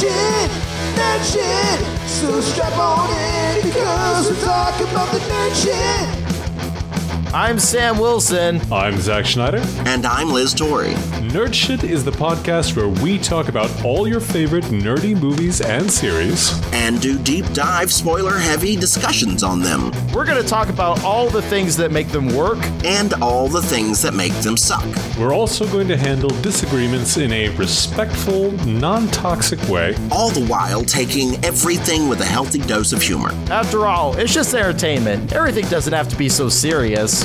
[0.00, 0.50] shit,
[0.96, 2.08] nerd shit.
[2.08, 7.34] So strap on in because we're talking about the nerd shit.
[7.34, 8.60] I'm Sam Wilson.
[8.72, 9.62] I'm Zach Schneider.
[9.86, 10.94] And I'm Liz Torrey.
[11.34, 15.90] Nerd Shit is the podcast where we talk about all your favorite nerdy movies and
[15.90, 16.62] series.
[16.72, 19.90] And do deep dive, spoiler heavy discussions on them.
[20.12, 23.62] We're going to talk about all the things that make them work and all the
[23.62, 24.86] things that make them suck.
[25.18, 29.96] We're also going to handle disagreements in a respectful, non toxic way.
[30.12, 33.30] All the while taking everything with a healthy dose of humor.
[33.50, 35.32] After all, it's just entertainment.
[35.32, 37.24] Everything doesn't have to be so serious.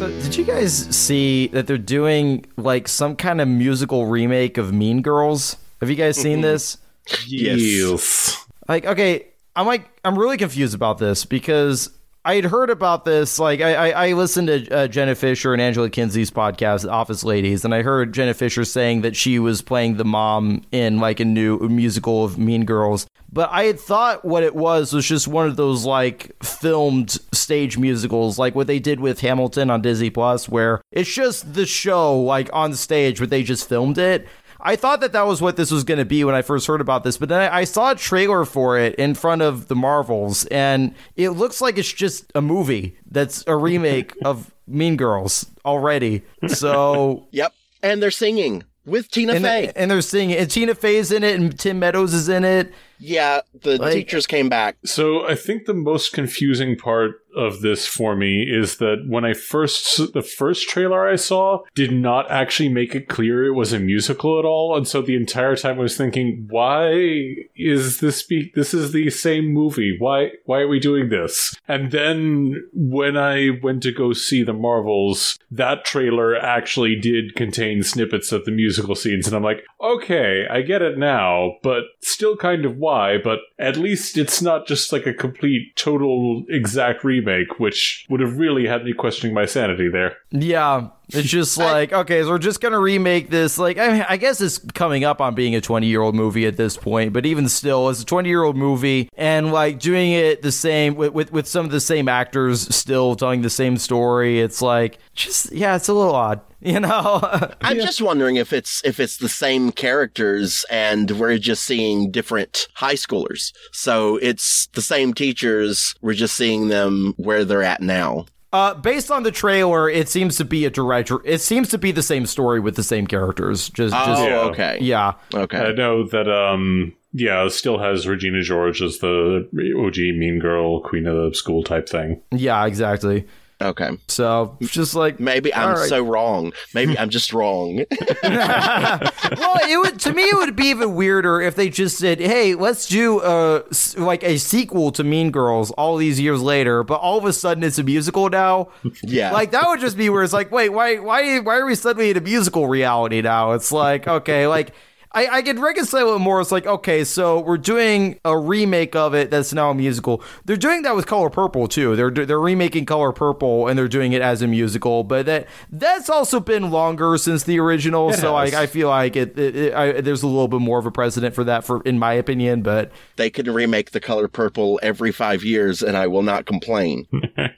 [0.00, 4.72] So, did you guys see that they're doing like some kind of musical remake of
[4.72, 5.58] Mean Girls?
[5.82, 6.78] Have you guys seen this?
[7.26, 8.46] yes.
[8.66, 11.90] Like, okay, I'm like, I'm really confused about this because
[12.24, 13.38] I had heard about this.
[13.38, 17.64] Like, I, I, I listened to uh, Jenna Fischer and Angela Kinsey's podcast, Office Ladies,
[17.64, 21.24] and I heard Jenna Fischer saying that she was playing the mom in like a
[21.24, 23.06] new musical of Mean Girls.
[23.32, 27.78] But I had thought what it was was just one of those like filmed stage
[27.78, 32.20] musicals, like what they did with Hamilton on Disney Plus, where it's just the show
[32.20, 34.26] like on stage, but they just filmed it.
[34.62, 36.80] I thought that that was what this was going to be when I first heard
[36.80, 39.76] about this, but then I, I, saw a trailer for it in front of the
[39.76, 45.46] Marvels, and it looks like it's just a movie that's a remake of Mean Girls
[45.64, 46.22] already.
[46.48, 51.12] So, yep, and they're singing with Tina and, Fey, and they're singing, and Tina Fey's
[51.12, 52.72] in it, and Tim Meadows is in it.
[52.98, 54.76] Yeah, the like, teachers came back.
[54.84, 59.34] So I think the most confusing part of this for me is that when I
[59.34, 63.78] first the first trailer I saw did not actually make it clear it was a
[63.78, 68.52] musical at all, and so the entire time I was thinking, why is this be
[68.54, 69.96] this is the same movie?
[69.98, 71.56] Why why are we doing this?
[71.68, 77.82] And then when I went to go see the Marvels, that trailer actually did contain
[77.82, 82.36] snippets of the musical scenes, and I'm like, okay, I get it now, but still
[82.36, 87.58] kind of why, but at least it's not just like a complete total exact remake,
[87.58, 90.16] which would have really had me questioning my sanity there.
[90.30, 90.88] Yeah.
[91.08, 93.58] It's just like, okay, so we're just going to remake this.
[93.58, 96.56] Like, I, I, guess it's coming up on being a 20 year old movie at
[96.56, 100.42] this point, but even still, it's a 20 year old movie and like doing it
[100.42, 104.40] the same with, with, with some of the same actors still telling the same story.
[104.40, 106.40] It's like, just, yeah, it's a little odd.
[106.70, 107.20] You know,
[107.62, 107.84] I'm yeah.
[107.84, 112.94] just wondering if it's if it's the same characters and we're just seeing different high
[112.94, 113.52] schoolers.
[113.72, 115.94] So it's the same teachers.
[116.02, 118.26] We're just seeing them where they're at now.
[118.52, 121.10] Uh, based on the trailer, it seems to be a direct.
[121.24, 123.68] It seems to be the same story with the same characters.
[123.70, 125.58] Just, oh, just okay, yeah, okay.
[125.58, 126.28] I know that.
[126.28, 131.62] Um, yeah, still has Regina George as the OG Mean Girl, Queen of the School
[131.62, 132.22] type thing.
[132.30, 133.26] Yeah, exactly.
[133.62, 133.90] Okay.
[134.08, 135.88] So just like maybe I'm right.
[135.88, 136.52] so wrong.
[136.72, 137.76] Maybe I'm just wrong.
[138.22, 142.54] well, it would to me it would be even weirder if they just said, "Hey,
[142.54, 143.64] let's do a
[143.98, 147.62] like a sequel to Mean Girls all these years later," but all of a sudden
[147.62, 148.68] it's a musical now.
[149.02, 149.32] Yeah.
[149.32, 152.10] Like that would just be where it's like, "Wait, why why why are we suddenly
[152.10, 154.72] in a musical reality now?" It's like, okay, like
[155.12, 156.40] I, I can reconcile it more.
[156.40, 160.22] It's like, okay, so we're doing a remake of it that's now a musical.
[160.44, 161.96] They're doing that with Color Purple too.
[161.96, 165.02] They're they're remaking Color Purple and they're doing it as a musical.
[165.02, 168.10] But that that's also been longer since the original.
[168.10, 170.78] It so I, I feel like it, it, it I, there's a little bit more
[170.78, 172.62] of a precedent for that, for in my opinion.
[172.62, 177.08] But they can remake the Color Purple every five years, and I will not complain.
[177.12, 177.48] I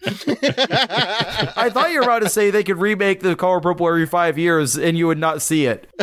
[1.70, 4.78] thought you were about to say they could remake the Color Purple every five years,
[4.78, 5.86] and you would not see it.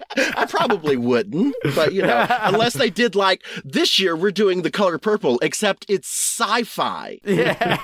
[0.17, 4.71] I probably wouldn't, but you know, unless they did like this year, we're doing the
[4.71, 7.19] color purple, except it's sci-fi.
[7.23, 7.77] Yeah.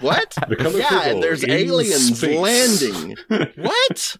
[0.00, 0.34] what?
[0.48, 2.38] yeah, and there's aliens space.
[2.38, 3.16] landing.
[3.56, 4.16] what?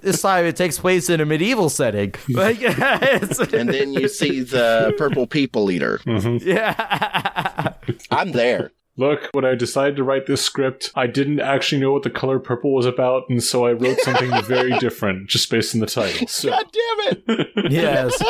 [0.00, 2.14] This time it takes place in a medieval setting.
[2.28, 5.98] Like, and then you see the purple people eater.
[6.06, 6.48] Mm-hmm.
[6.48, 7.74] Yeah.
[8.10, 12.02] I'm there look, when I decided to write this script, I didn't actually know what
[12.02, 15.80] the color purple was about, and so I wrote something very different just based on
[15.80, 16.26] the title.
[16.26, 16.50] So.
[16.50, 17.48] God damn it!
[17.70, 18.20] yes.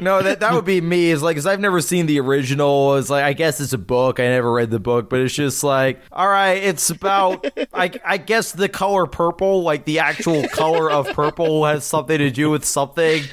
[0.00, 1.10] No, that that would be me.
[1.10, 2.94] Is like, cause I've never seen the original.
[2.96, 4.20] It's like, I guess it's a book.
[4.20, 8.16] I never read the book, but it's just like, all right, it's about, I, I
[8.18, 12.64] guess the color purple, like the actual color of purple, has something to do with
[12.64, 13.24] something.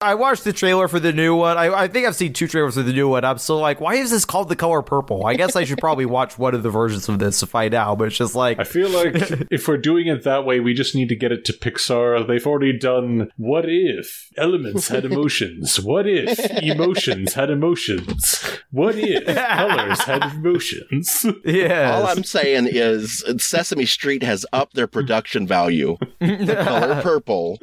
[0.00, 1.56] I watched the trailer for the new one.
[1.56, 3.24] I, I think I've seen two trailers for the new one.
[3.24, 4.98] I'm still like, why is this called the color purple?
[5.08, 5.26] purple.
[5.26, 7.98] I guess I should probably watch one of the versions of this to find out,
[7.98, 9.14] but it's just like I feel like
[9.50, 12.26] if we're doing it that way, we just need to get it to Pixar.
[12.26, 15.80] They've already done what if elements had emotions?
[15.88, 18.44] What if emotions had emotions?
[18.70, 21.24] What if colors had emotions?
[21.46, 21.92] Yeah.
[21.94, 25.96] All I'm saying is Sesame Street has upped their production value.
[26.20, 27.58] The color purple.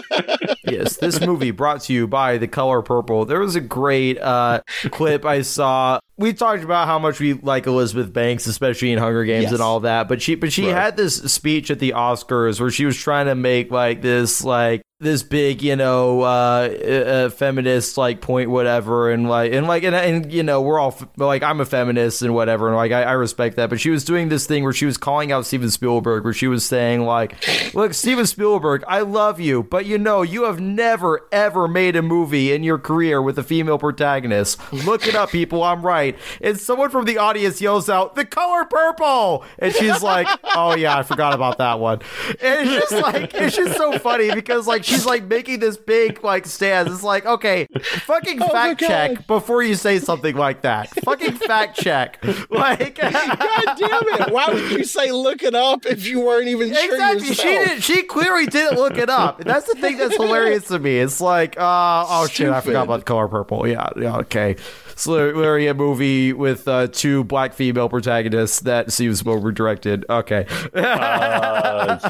[0.66, 3.26] yes, this movie brought to you by The Color Purple.
[3.26, 6.00] There was a great uh, clip I saw.
[6.16, 9.52] We talked about how much we like Elizabeth Banks, especially in Hunger Games Yes.
[9.52, 10.08] and all that.
[10.08, 13.34] But she, but she had this speech at the Oscars where she was trying to
[13.34, 19.28] make like this, like this big, you know, uh, uh, feminist like point, whatever, and
[19.28, 22.34] like, and like, and, and you know, we're all f- like, I'm a feminist and
[22.34, 23.70] whatever, and like, I, I respect that.
[23.70, 26.48] But she was doing this thing where she was calling out Steven Spielberg, where she
[26.48, 27.36] was saying like,
[27.76, 32.02] look, Steven Spielberg, I love you, but you know, you have never ever made a
[32.02, 34.60] movie in your career with a female protagonist.
[34.72, 35.62] Look it up, people.
[35.62, 36.18] I'm right.
[36.40, 40.98] And someone from the audience yells out, "The color purple," and she's like, "Oh yeah,
[40.98, 42.00] I forgot about that one."
[42.42, 46.22] And it's just like, it's just so funny because like she's like making this big
[46.24, 46.90] like stance.
[46.90, 50.88] It's like, okay, fucking fact check before you say something like that.
[51.04, 52.98] Fucking fact check, like.
[52.98, 54.32] God damn it.
[54.32, 57.28] Why would you say look it up if you weren't even sure Exactly.
[57.28, 57.48] yourself?
[57.48, 57.82] She did.
[57.82, 59.42] She clearly didn't look it up.
[59.44, 60.98] That's the thing that's hilarious to me.
[60.98, 63.66] It's like, uh, oh shit, I forgot about the color purple.
[63.66, 64.56] Yeah, yeah, okay.
[64.94, 70.04] So literally a movie with uh, two black female protagonists that Steven Spielberg directed.
[70.10, 70.44] Okay.
[70.74, 72.00] Damn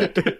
[0.00, 0.35] it.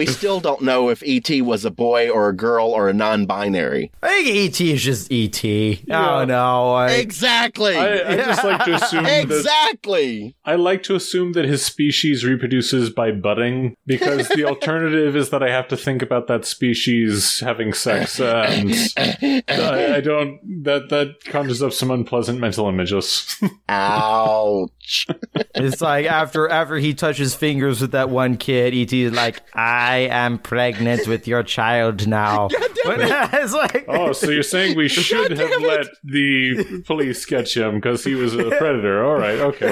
[0.00, 1.42] And we still don't know if E.T.
[1.42, 3.90] was a boy or a girl or a non binary.
[4.02, 4.72] I think E.T.
[4.72, 5.84] is just E.T.
[5.90, 6.72] I don't know.
[6.72, 7.76] I, Exactly.
[7.76, 10.36] I, I just like to assume that exactly.
[10.44, 15.42] I like to assume that his species reproduces by budding because the alternative is that
[15.42, 21.24] I have to think about that species having sex and I, I don't that that
[21.24, 23.36] conjures up some unpleasant mental images.
[23.68, 25.06] Ouch.
[25.54, 29.02] it's like after after he touches fingers with that one kid, E.T.
[29.02, 32.48] is like, I am pregnant with your child now.
[32.82, 32.98] But
[33.34, 38.02] it's like, oh, so you're saying we should have let the police catch him because
[38.04, 39.04] he was a predator?
[39.04, 39.70] All right, okay.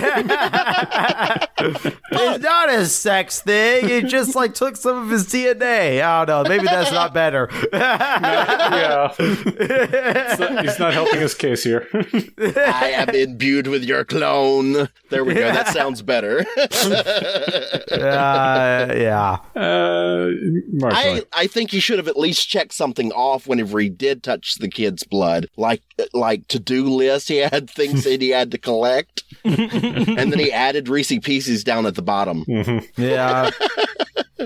[2.10, 3.88] It's not a sex thing.
[3.88, 6.02] It just like took some of his DNA.
[6.02, 6.48] I don't know.
[6.50, 7.48] Maybe that's not better.
[7.72, 11.88] yeah, It's not- he's not helping his case here.
[12.38, 14.88] I am imbued with your clone.
[15.08, 15.50] There we go.
[15.52, 16.44] That sounds better.
[17.90, 19.38] uh, yeah.
[19.56, 20.30] uh, Uh,
[20.72, 24.22] Mark, I, I think he should have at least checked something off whenever he did
[24.22, 25.82] touch the kid's blood, like
[26.12, 27.28] like to do list.
[27.28, 31.86] He had things that he had to collect, and then he added Reese Pieces down
[31.86, 32.44] at the bottom.
[32.44, 33.02] Mm-hmm.
[33.02, 33.50] Yeah.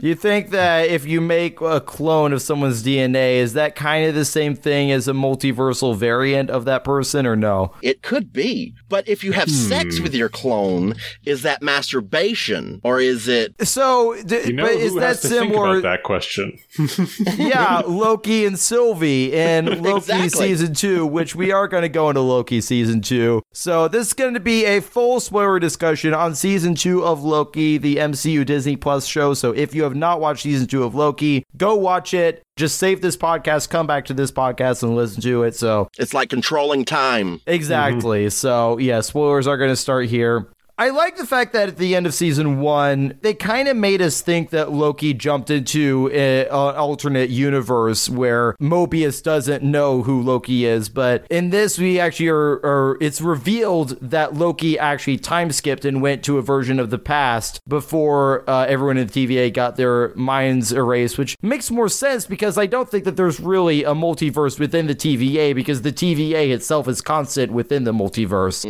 [0.00, 4.14] You think that if you make a clone of someone's DNA, is that kind of
[4.14, 7.75] the same thing as a multiversal variant of that person, or no?
[7.82, 9.55] It could be, but if you have hmm.
[9.55, 10.94] sex with your clone,
[11.26, 13.55] is that masturbation or is it?
[13.67, 15.51] So, d- you know but who is that has to think similar?
[15.54, 16.58] About that question?
[17.37, 20.28] yeah, Loki and Sylvie in Loki Exactly.
[20.28, 23.43] season two, which we are going to go into Loki season two.
[23.52, 27.78] So this is going to be a full spoiler discussion on season two of Loki,
[27.78, 29.34] the MCU Disney Plus show.
[29.34, 32.43] So if you have not watched season two of Loki, go watch it.
[32.56, 35.54] Just save this podcast, come back to this podcast and listen to it.
[35.56, 37.40] So It's like controlling time.
[37.46, 38.25] Exactly.
[38.25, 38.28] Mm-hmm.
[38.31, 40.49] So, yeah, spoilers are going to start here.
[40.82, 44.02] I like the fact that at the end of season one, they kind of made
[44.02, 50.64] us think that Loki jumped into an alternate universe where Mobius doesn't know who Loki
[50.64, 50.88] is.
[50.88, 56.02] But in this, we actually are, are it's revealed that Loki actually time skipped and
[56.02, 60.12] went to a version of the past before uh, everyone in the TVA got their
[60.17, 64.59] minds erased, which makes more sense because I don't think that there's really a multiverse
[64.59, 68.64] within the TVA because the TVA itself is constant within the multiverse.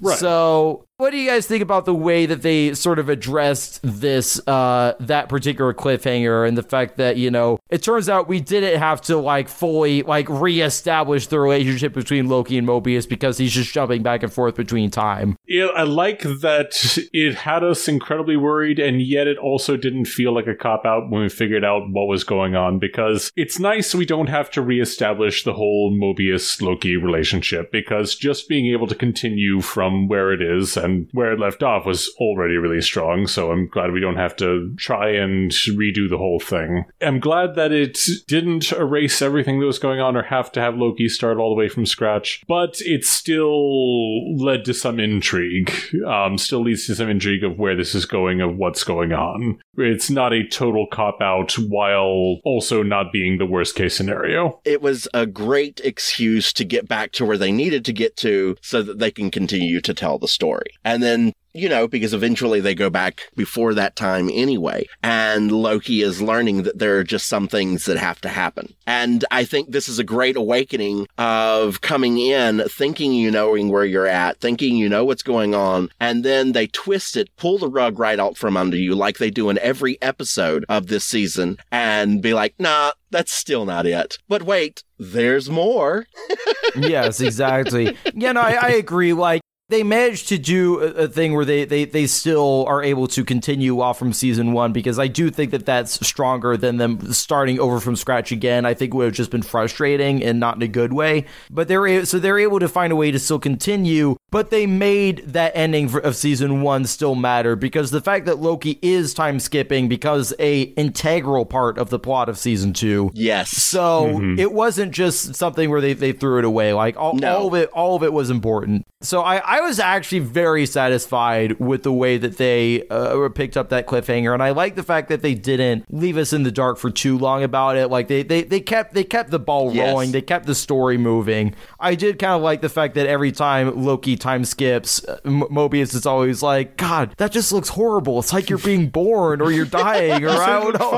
[0.00, 0.16] Right.
[0.16, 4.40] So, what do you guys think about the way that they sort of addressed this,
[4.48, 8.78] uh, that particular cliffhanger, and the fact that you know it turns out we didn't
[8.78, 13.72] have to like fully like reestablish the relationship between Loki and Mobius because he's just
[13.72, 15.36] jumping back and forth between time.
[15.46, 20.34] Yeah, I like that it had us incredibly worried, and yet it also didn't feel
[20.34, 22.78] like a cop out when we figured out what was going on.
[22.78, 28.48] Because it's nice we don't have to reestablish the whole Mobius Loki relationship, because just
[28.48, 32.56] being able to continue from where it is and where it left off was already
[32.56, 33.26] really strong.
[33.26, 36.84] So I'm glad we don't have to try and redo the whole thing.
[37.02, 40.76] I'm glad that it didn't erase everything that was going on or have to have
[40.76, 45.72] Loki start all the way from scratch, but it still led to some intrigue.
[46.06, 49.58] Um, still leads to some intrigue of where this is going, of what's going on.
[49.76, 54.60] It's not a total cop out while also not being the worst case scenario.
[54.64, 58.56] It was a great excuse to get back to where they needed to get to
[58.62, 60.75] so that they can continue to tell the story.
[60.84, 64.86] And then you know, because eventually they go back before that time anyway.
[65.02, 68.74] And Loki is learning that there are just some things that have to happen.
[68.86, 73.86] And I think this is a great awakening of coming in, thinking you knowing where
[73.86, 77.70] you're at, thinking you know what's going on, and then they twist it, pull the
[77.70, 81.56] rug right out from under you like they do in every episode of this season
[81.72, 84.18] and be like, nah, that's still not it.
[84.28, 86.06] But wait, there's more.
[86.76, 87.96] yes, exactly.
[88.14, 89.14] Yeah, no, I, I agree.
[89.14, 93.08] Like they managed to do a, a, thing where they, they they still are able
[93.08, 97.12] to continue off from season one because I do think that that's stronger than them
[97.12, 98.64] starting over from scratch again.
[98.64, 101.26] I think it would have just been frustrating and not in a good way.
[101.50, 104.16] But they're so they're able to find a way to still continue.
[104.30, 108.78] But they made that ending of season one still matter because the fact that Loki
[108.82, 113.10] is time skipping because a integral part of the plot of season two.
[113.14, 113.50] Yes.
[113.50, 114.38] So mm-hmm.
[114.38, 116.72] it wasn't just something where they, they threw it away.
[116.72, 117.36] Like all, no.
[117.36, 118.84] all of it all of it was important.
[119.02, 123.68] So I, I was actually very satisfied with the way that they uh, picked up
[123.68, 126.78] that cliffhanger, and I like the fact that they didn't leave us in the dark
[126.78, 127.88] for too long about it.
[127.88, 129.86] Like they they, they kept they kept the ball yes.
[129.86, 131.54] rolling, they kept the story moving.
[131.78, 135.42] I did kind of like the fact that every time Loki time skips, uh, M-
[135.42, 138.18] Mobius is always like, "God, that just looks horrible.
[138.20, 140.90] It's like you're being born or you're dying or I don't know."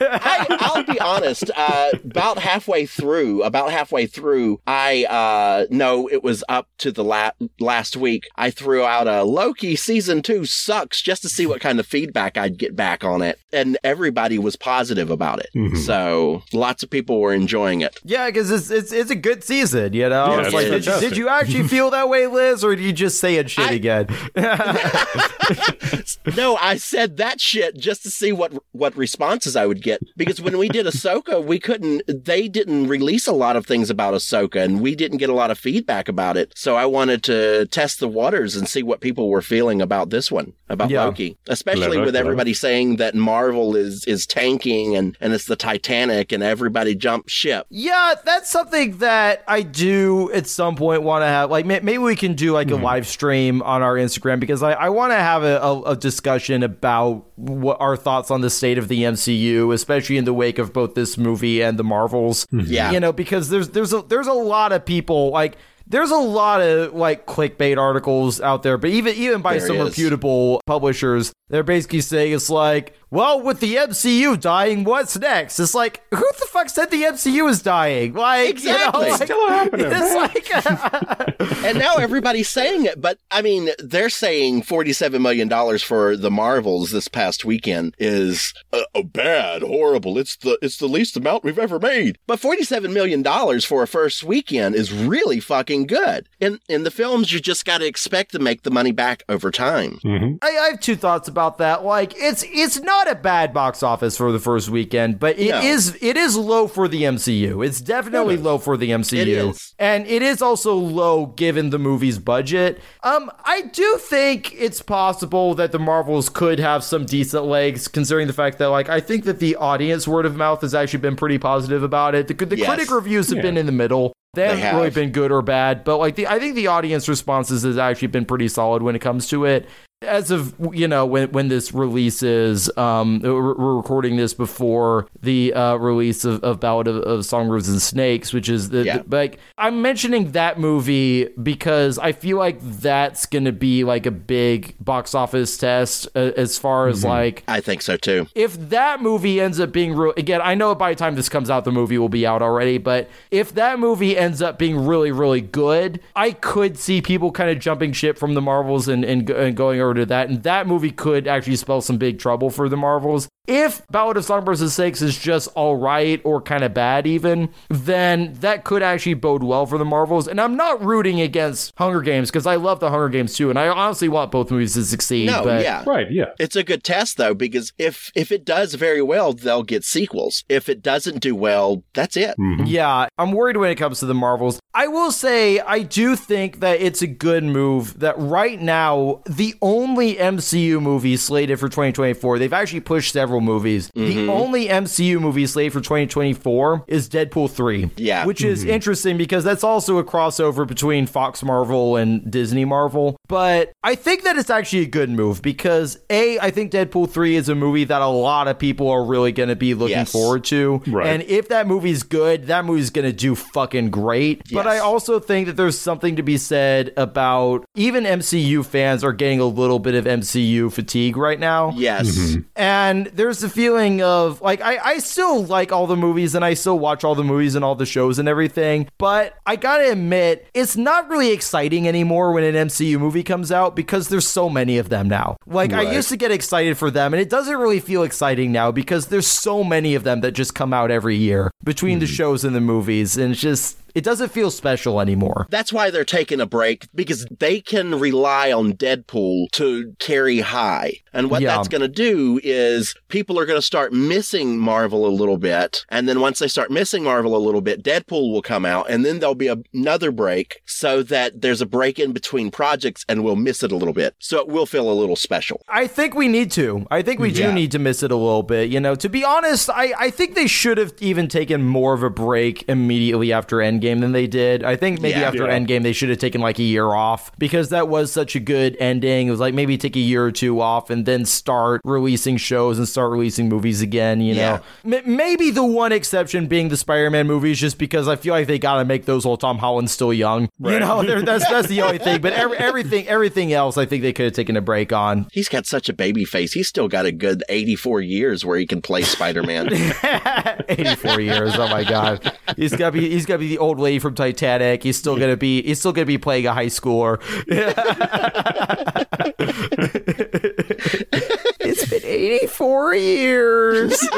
[0.00, 1.50] I, will be honest.
[1.54, 7.04] Uh, about halfway through, about halfway through, I uh, know it was up to the
[7.04, 11.60] last last week, I threw out a Loki season two sucks just to see what
[11.60, 13.38] kind of feedback I'd get back on it.
[13.52, 15.50] And everybody was positive about it.
[15.54, 15.76] Mm-hmm.
[15.76, 17.98] So lots of people were enjoying it.
[18.04, 20.40] Yeah, because it's, it's, it's a good season, you know?
[20.40, 23.20] Yeah, like, did, you, did, you, actually feel that way, Liz, or did you just
[23.20, 24.06] say it shit I, again?
[26.36, 30.00] no, I said that shit just to see what, what responses I would get.
[30.16, 34.14] Because when we did Ahsoka, we couldn't, they didn't release a lot of things about
[34.14, 36.51] Ahsoka, and we didn't get a lot of feedback about it.
[36.54, 40.30] So I wanted to test the waters and see what people were feeling about this
[40.30, 41.04] one, about yeah.
[41.04, 42.58] Loki, especially clever, with everybody clever.
[42.58, 47.66] saying that Marvel is is tanking and and it's the Titanic and everybody jumped ship.
[47.70, 51.50] Yeah, that's something that I do at some point want to have.
[51.50, 54.72] Like maybe we can do like a mm live stream on our Instagram because I,
[54.72, 58.76] I want to have a, a, a discussion about what our thoughts on the state
[58.76, 62.46] of the MCU, especially in the wake of both this movie and the Marvels.
[62.50, 65.56] Yeah, you know, because there's there's a there's a lot of people like
[65.86, 69.78] there's a lot of like clickbait articles out there, but even even by there some
[69.78, 75.60] reputable publishers, they're basically saying it's like well, with the MCU dying, what's next?
[75.60, 78.14] It's like, who the fuck said the MCU is dying?
[78.14, 79.02] Like, exactly.
[79.02, 79.86] You know, like, still happening.
[79.90, 85.82] It's like, and now everybody's saying it, but I mean, they're saying forty-seven million dollars
[85.82, 90.16] for the Marvels this past weekend is a, a bad, horrible.
[90.16, 92.16] It's the it's the least amount we've ever made.
[92.26, 96.30] But forty-seven million dollars for a first weekend is really fucking good.
[96.40, 99.50] In in the films, you just got to expect to make the money back over
[99.50, 99.98] time.
[100.02, 100.36] Mm-hmm.
[100.40, 101.84] I, I have two thoughts about that.
[101.84, 105.50] Like, it's it's not not a bad box office for the first weekend, but it
[105.50, 105.60] no.
[105.60, 107.64] is it is low for the MCU.
[107.64, 109.72] It's definitely low for the MCU.
[109.78, 112.80] And it is also low given the movie's budget.
[113.02, 118.26] Um I do think it's possible that the Marvels could have some decent legs considering
[118.26, 121.16] the fact that like I think that the audience word of mouth has actually been
[121.16, 122.28] pretty positive about it.
[122.28, 122.68] The, the yes.
[122.68, 123.42] critic reviews have yeah.
[123.42, 124.12] been in the middle.
[124.34, 124.76] They haven't have.
[124.76, 128.08] really been good or bad, but like the I think the audience responses has actually
[128.08, 129.66] been pretty solid when it comes to it
[130.04, 135.76] as of you know when when this releases um we're recording this before the uh
[135.76, 138.98] release of, of ballad of, of songbirds and snakes which is the, yeah.
[138.98, 144.10] the, like i'm mentioning that movie because i feel like that's gonna be like a
[144.10, 147.08] big box office test uh, as far as mm-hmm.
[147.08, 150.74] like i think so too if that movie ends up being real again i know
[150.74, 153.78] by the time this comes out the movie will be out already but if that
[153.78, 158.18] movie ends up being really really good i could see people kind of jumping ship
[158.18, 161.56] from the marvels and and, and going over to that, and that movie could actually
[161.56, 163.28] spell some big trouble for the Marvels.
[163.48, 167.48] If Ballad of Songbirds and Snakes is just all right or kind of bad, even,
[167.68, 170.28] then that could actually bode well for the Marvels.
[170.28, 173.58] And I'm not rooting against Hunger Games because I love the Hunger Games too, and
[173.58, 175.26] I honestly want both movies to succeed.
[175.26, 175.64] No, but...
[175.64, 176.26] yeah, right, yeah.
[176.38, 180.44] It's a good test though because if if it does very well, they'll get sequels.
[180.48, 182.36] If it doesn't do well, that's it.
[182.38, 182.66] Mm-hmm.
[182.66, 184.60] Yeah, I'm worried when it comes to the Marvels.
[184.72, 189.56] I will say I do think that it's a good move that right now the
[189.60, 193.90] only MCU movie slated for 2024 they've actually pushed several Marvel movies.
[193.94, 194.30] The mm-hmm.
[194.30, 197.90] only MCU movie slated for 2024 is Deadpool 3.
[197.96, 198.26] Yeah.
[198.26, 198.70] Which is mm-hmm.
[198.70, 203.16] interesting because that's also a crossover between Fox Marvel and Disney Marvel.
[203.28, 207.36] But I think that it's actually a good move because A, I think Deadpool 3
[207.36, 210.12] is a movie that a lot of people are really going to be looking Yes.
[210.12, 210.82] forward to.
[210.86, 211.06] Right.
[211.06, 214.42] And if that movie's good, that movie's going to do fucking great.
[214.52, 219.12] But I also think that there's something to be said about even MCU fans are
[219.12, 221.72] getting a little bit of MCU fatigue right now.
[221.76, 222.08] Yes.
[222.16, 222.40] Mm-hmm.
[222.56, 226.54] And there's the feeling of like I, I still like all the movies and I
[226.54, 230.48] still watch all the movies and all the shows and everything, but I gotta admit,
[230.54, 234.76] it's not really exciting anymore when an MCU movie comes out because there's so many
[234.76, 235.36] of them now.
[235.46, 238.72] Like I used to get excited for them, and it doesn't really feel exciting now
[238.72, 242.12] because there's so many of them that just come out every year between the hmm.
[242.12, 245.46] shows and the movies, and it's just it doesn't feel special anymore.
[245.50, 250.94] That's why they're taking a break because they can rely on Deadpool to carry high.
[251.12, 251.56] And what Yeah.
[251.56, 255.84] that's going to do is people are going to start missing Marvel a little bit.
[255.90, 259.04] And then once they start missing Marvel a little bit, Deadpool will come out and
[259.04, 263.22] then there'll be a- another break so that there's a break in between projects and
[263.22, 264.14] we'll miss it a little bit.
[264.18, 265.62] So it will feel a little special.
[265.68, 266.86] I think we need to.
[266.90, 268.70] I think we do need to miss it a little bit.
[268.70, 272.02] You know, to be honest, I, I think they should have even taken more of
[272.02, 274.64] a break immediately after Endgame than they did.
[274.64, 275.28] I think maybe Yeah.
[275.28, 275.58] after Yeah.
[275.58, 278.76] Endgame they should have taken like a year off because that was such a good
[278.80, 279.28] ending.
[279.28, 282.78] It was like maybe take a year or two off and then start releasing shows
[282.78, 284.20] and start releasing movies again.
[284.20, 284.60] You Yeah.
[284.84, 288.46] know, M- maybe the one exception being the Spider-Man movies, just because I feel like
[288.46, 290.48] they got to make those while Tom Holland's still young.
[290.62, 292.20] You know, that's that's the only thing.
[292.20, 295.26] But every, everything everything else, I think they could have taken a break on.
[295.32, 296.52] He's got such a baby face.
[296.52, 299.68] He's still got a good 84 years where he can play Spider-Man.
[300.68, 301.52] 84 years.
[301.56, 302.32] Oh my god.
[302.56, 304.82] He's got to be he's got to be the old lady from Titanic.
[304.82, 307.20] He's still going to be he's still to be playing a high schooler.
[311.60, 314.08] it's been 84 years.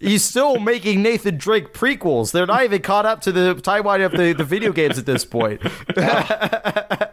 [0.00, 2.30] He's still making Nathan Drake prequels.
[2.30, 5.24] They're not even caught up to the timeline of the, the video games at this
[5.24, 5.60] point.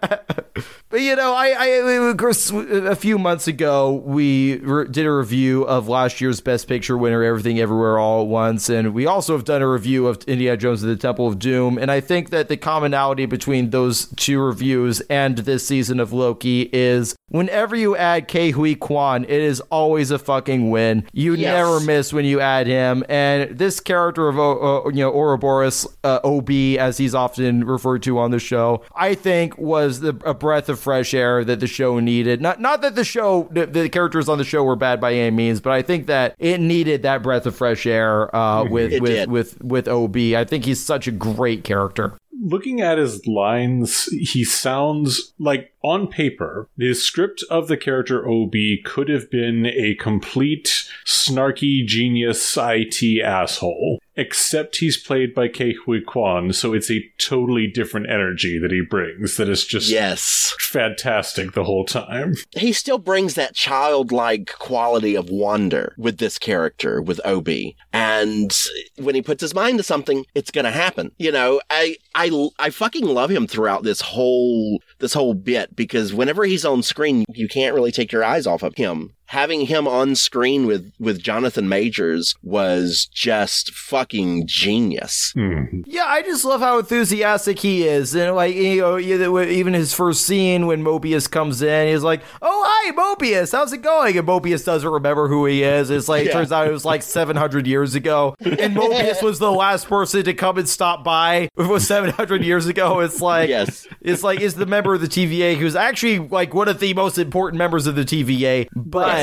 [0.93, 5.11] But you know, I, I of course a few months ago we re- did a
[5.11, 9.35] review of last year's Best Picture winner, Everything Everywhere All at Once, and we also
[9.35, 11.79] have done a review of Indiana Jones and the Temple of Doom.
[11.79, 16.69] And I think that the commonality between those two reviews and this season of Loki
[16.71, 21.07] is whenever you add Ke Huy Quan, it is always a fucking win.
[21.11, 21.55] You Yes.
[21.55, 23.03] never miss when you add him.
[23.09, 28.19] And this character of uh, you know Ouroboros uh, Ob, as he's often referred to
[28.19, 31.99] on the show, I think was the, a breath of fresh air that the show
[31.99, 32.41] needed.
[32.41, 35.35] Not not that the show the, the characters on the show were bad by any
[35.35, 39.01] means, but I think that it needed that breath of fresh air uh, with It
[39.01, 40.15] with, with with Ob.
[40.17, 42.17] I think he's such a great character.
[42.45, 48.53] looking at his lines, he sounds like on paper, the script of the character OB
[48.83, 53.99] could have been a complete snarky genius IT asshole.
[54.15, 58.81] Except he's played by Ke Huy Quan, so it's a totally different energy that he
[58.81, 60.53] brings that is just yes.
[60.59, 62.35] fantastic the whole time.
[62.55, 67.75] he still brings that childlike quality of wonder with this character with Obi.
[67.91, 68.55] And
[68.97, 71.11] when he puts his mind to something, it's going to happen.
[71.17, 76.13] You know, I, I, I fucking love him throughout this whole, this whole bit because
[76.13, 79.13] whenever he's on screen, you can't really take your eyes off of him.
[79.33, 85.33] Having him on screen with, with Jonathan Majors was just fucking genius.
[85.35, 85.81] Mm-hmm.
[85.87, 90.21] Yeah, I just love how enthusiastic he is, and like you know, even his first
[90.27, 94.63] scene when Mobius comes in, he's like, "Oh, hi, Mobius, how's it going?" And Mobius
[94.63, 95.89] doesn't remember who he is.
[95.89, 99.51] It's like it turns out it was like 700 years ago, and Mobius was the
[99.51, 101.49] last person to come and stop by.
[101.57, 102.99] It was 700 years ago.
[102.99, 103.87] It's like, Yes.
[103.99, 107.17] it's like is the member of the TVA who's actually like one of the most
[107.17, 109.22] important members of the TVA, but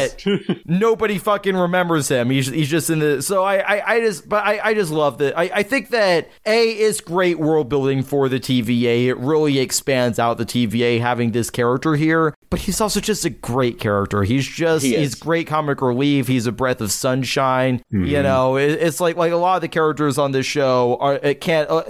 [0.64, 2.30] nobody fucking remembers him.
[2.30, 5.18] He's, he's just in the so I I, I just but I, I just love
[5.18, 5.38] that.
[5.38, 9.06] I, I think that a is great world building for the TVA.
[9.06, 13.30] It really expands out the TVA having this character here, but he's also just a
[13.30, 14.22] great character.
[14.22, 16.28] He's just He he's great comic relief.
[16.28, 17.82] He's a breath of sunshine.
[17.90, 21.14] You know, it, it's like like a lot of the characters on this show are
[21.14, 21.82] it can't uh,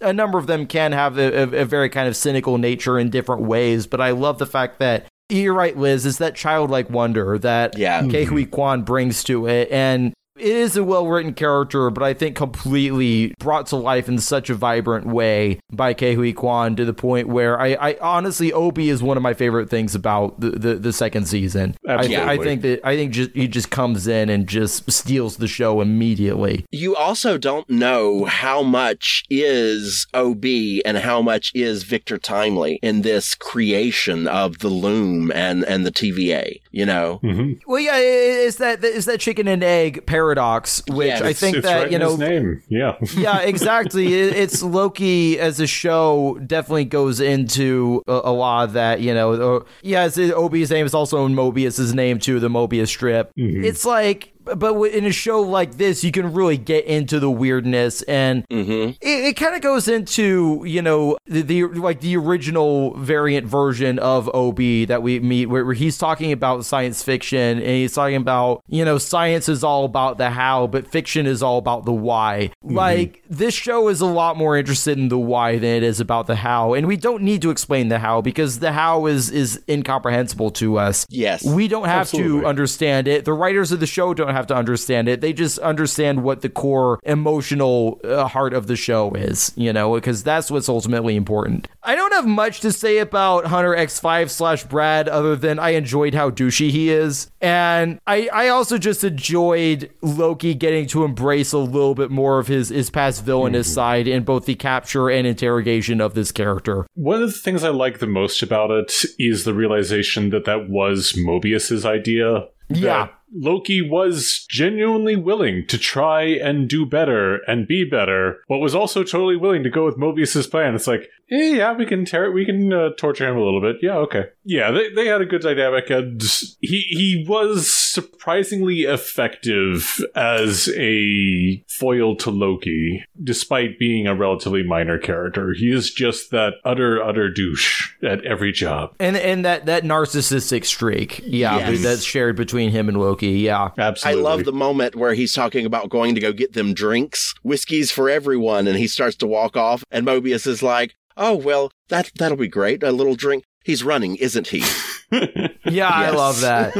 [0.00, 3.10] a number of them can have a, a, a very kind of cynical nature in
[3.10, 6.06] different ways, but I love the fact that you're right, Liz.
[6.06, 8.02] Is that childlike wonder that Yeah.
[8.02, 8.50] Ke Huy mm-hmm.
[8.50, 13.34] Quan brings to it, and it is a well written character, but I think completely
[13.38, 17.60] brought to life in such a vibrant way by Ke Quan to the point where
[17.60, 21.26] I, I honestly Obi is one of my favorite things about the, the, the second
[21.26, 21.76] season.
[21.86, 22.16] I, Absolutely.
[22.24, 25.80] I think that I think just he just comes in and just steals the show
[25.80, 26.64] immediately.
[26.70, 30.44] You also don't know how much is OB
[30.84, 35.92] and how much is Victor Timely in this creation of the loom and, and the
[35.92, 37.20] TVA, you know?
[37.22, 37.52] Mm-hmm.
[37.70, 41.22] Well, yeah, it- it's that it's that chicken and egg paradox, which Yes.
[41.22, 42.62] I think it's that right you know his name.
[42.68, 42.96] Yeah.
[43.16, 44.06] yeah, exactly.
[44.14, 49.00] It, it's Loki as a show definitely goes into a, a lot of that.
[49.00, 52.40] You know, uh, yeah, it's, Obi's name is also Mobius's name too.
[52.40, 53.32] The Mobius strip.
[53.36, 54.33] It's like.
[54.44, 58.90] But in a show like this, you can really get into the weirdness, and mm-hmm.
[59.00, 63.98] it, it kind of goes into you know the, the like the original variant version
[63.98, 68.16] of Ob that we meet, where, where he's talking about science fiction, and he's talking
[68.16, 71.92] about you know science is all about the how, but fiction is all about the
[71.92, 72.50] why.
[72.64, 72.74] Mm-hmm.
[72.74, 76.26] Like this show is a lot more interested in the why than it is about
[76.26, 79.62] the how, and we don't need to explain the how because the how is is
[79.68, 81.06] incomprehensible to us.
[81.08, 81.44] Yes.
[81.44, 83.24] We don't have to understand it.
[83.24, 85.20] The writers of the show don't have to understand it.
[85.20, 89.94] They just understand what the core emotional uh, heart of the show is, you know,
[89.94, 91.68] because that's what's ultimately important.
[91.82, 96.14] I don't have much to say about Hunter X5 slash Brad other than I enjoyed
[96.14, 97.30] how douchey he is.
[97.40, 102.46] And I, I also just enjoyed Loki getting to embrace a little bit more of
[102.46, 106.86] his, his past villainous side in both the capture and interrogation of this character.
[106.94, 110.68] One of the things I like the most about it is the realization that that
[110.68, 112.48] was Mobius's idea.
[112.68, 113.08] Yeah.
[113.36, 119.02] Loki was genuinely willing to try and do better and be better, but was also
[119.02, 120.74] totally willing to go with Mobius's plan.
[120.74, 123.60] It's like, eh, yeah, we can tear, it we can uh, torture him a little
[123.60, 123.76] bit.
[123.82, 124.26] Yeah, okay.
[124.44, 126.22] Yeah, they, they had a good dynamic, and
[126.60, 134.98] he he was surprisingly effective as a foil to Loki, despite being a relatively minor
[134.98, 135.52] character.
[135.54, 138.94] He is just that utter utter douche at every job.
[138.98, 141.82] And and that, that narcissistic streak, yeah, Yes.
[141.82, 143.70] that's shared between him and Loki, yeah.
[143.78, 144.20] Absolutely.
[144.20, 147.90] I love the moment where he's talking about going to go get them drinks, whiskeys
[147.90, 152.10] for everyone, and he starts to walk off, and Mobius is like, "Oh well, that
[152.18, 152.82] that'll be great.
[152.82, 154.62] A little drink." He's running, isn't he?
[155.74, 156.76] Yeah, I love that.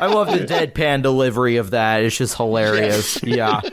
[0.00, 2.02] I love the deadpan delivery of that.
[2.02, 3.22] It's just hilarious.
[3.22, 3.60] Yeah.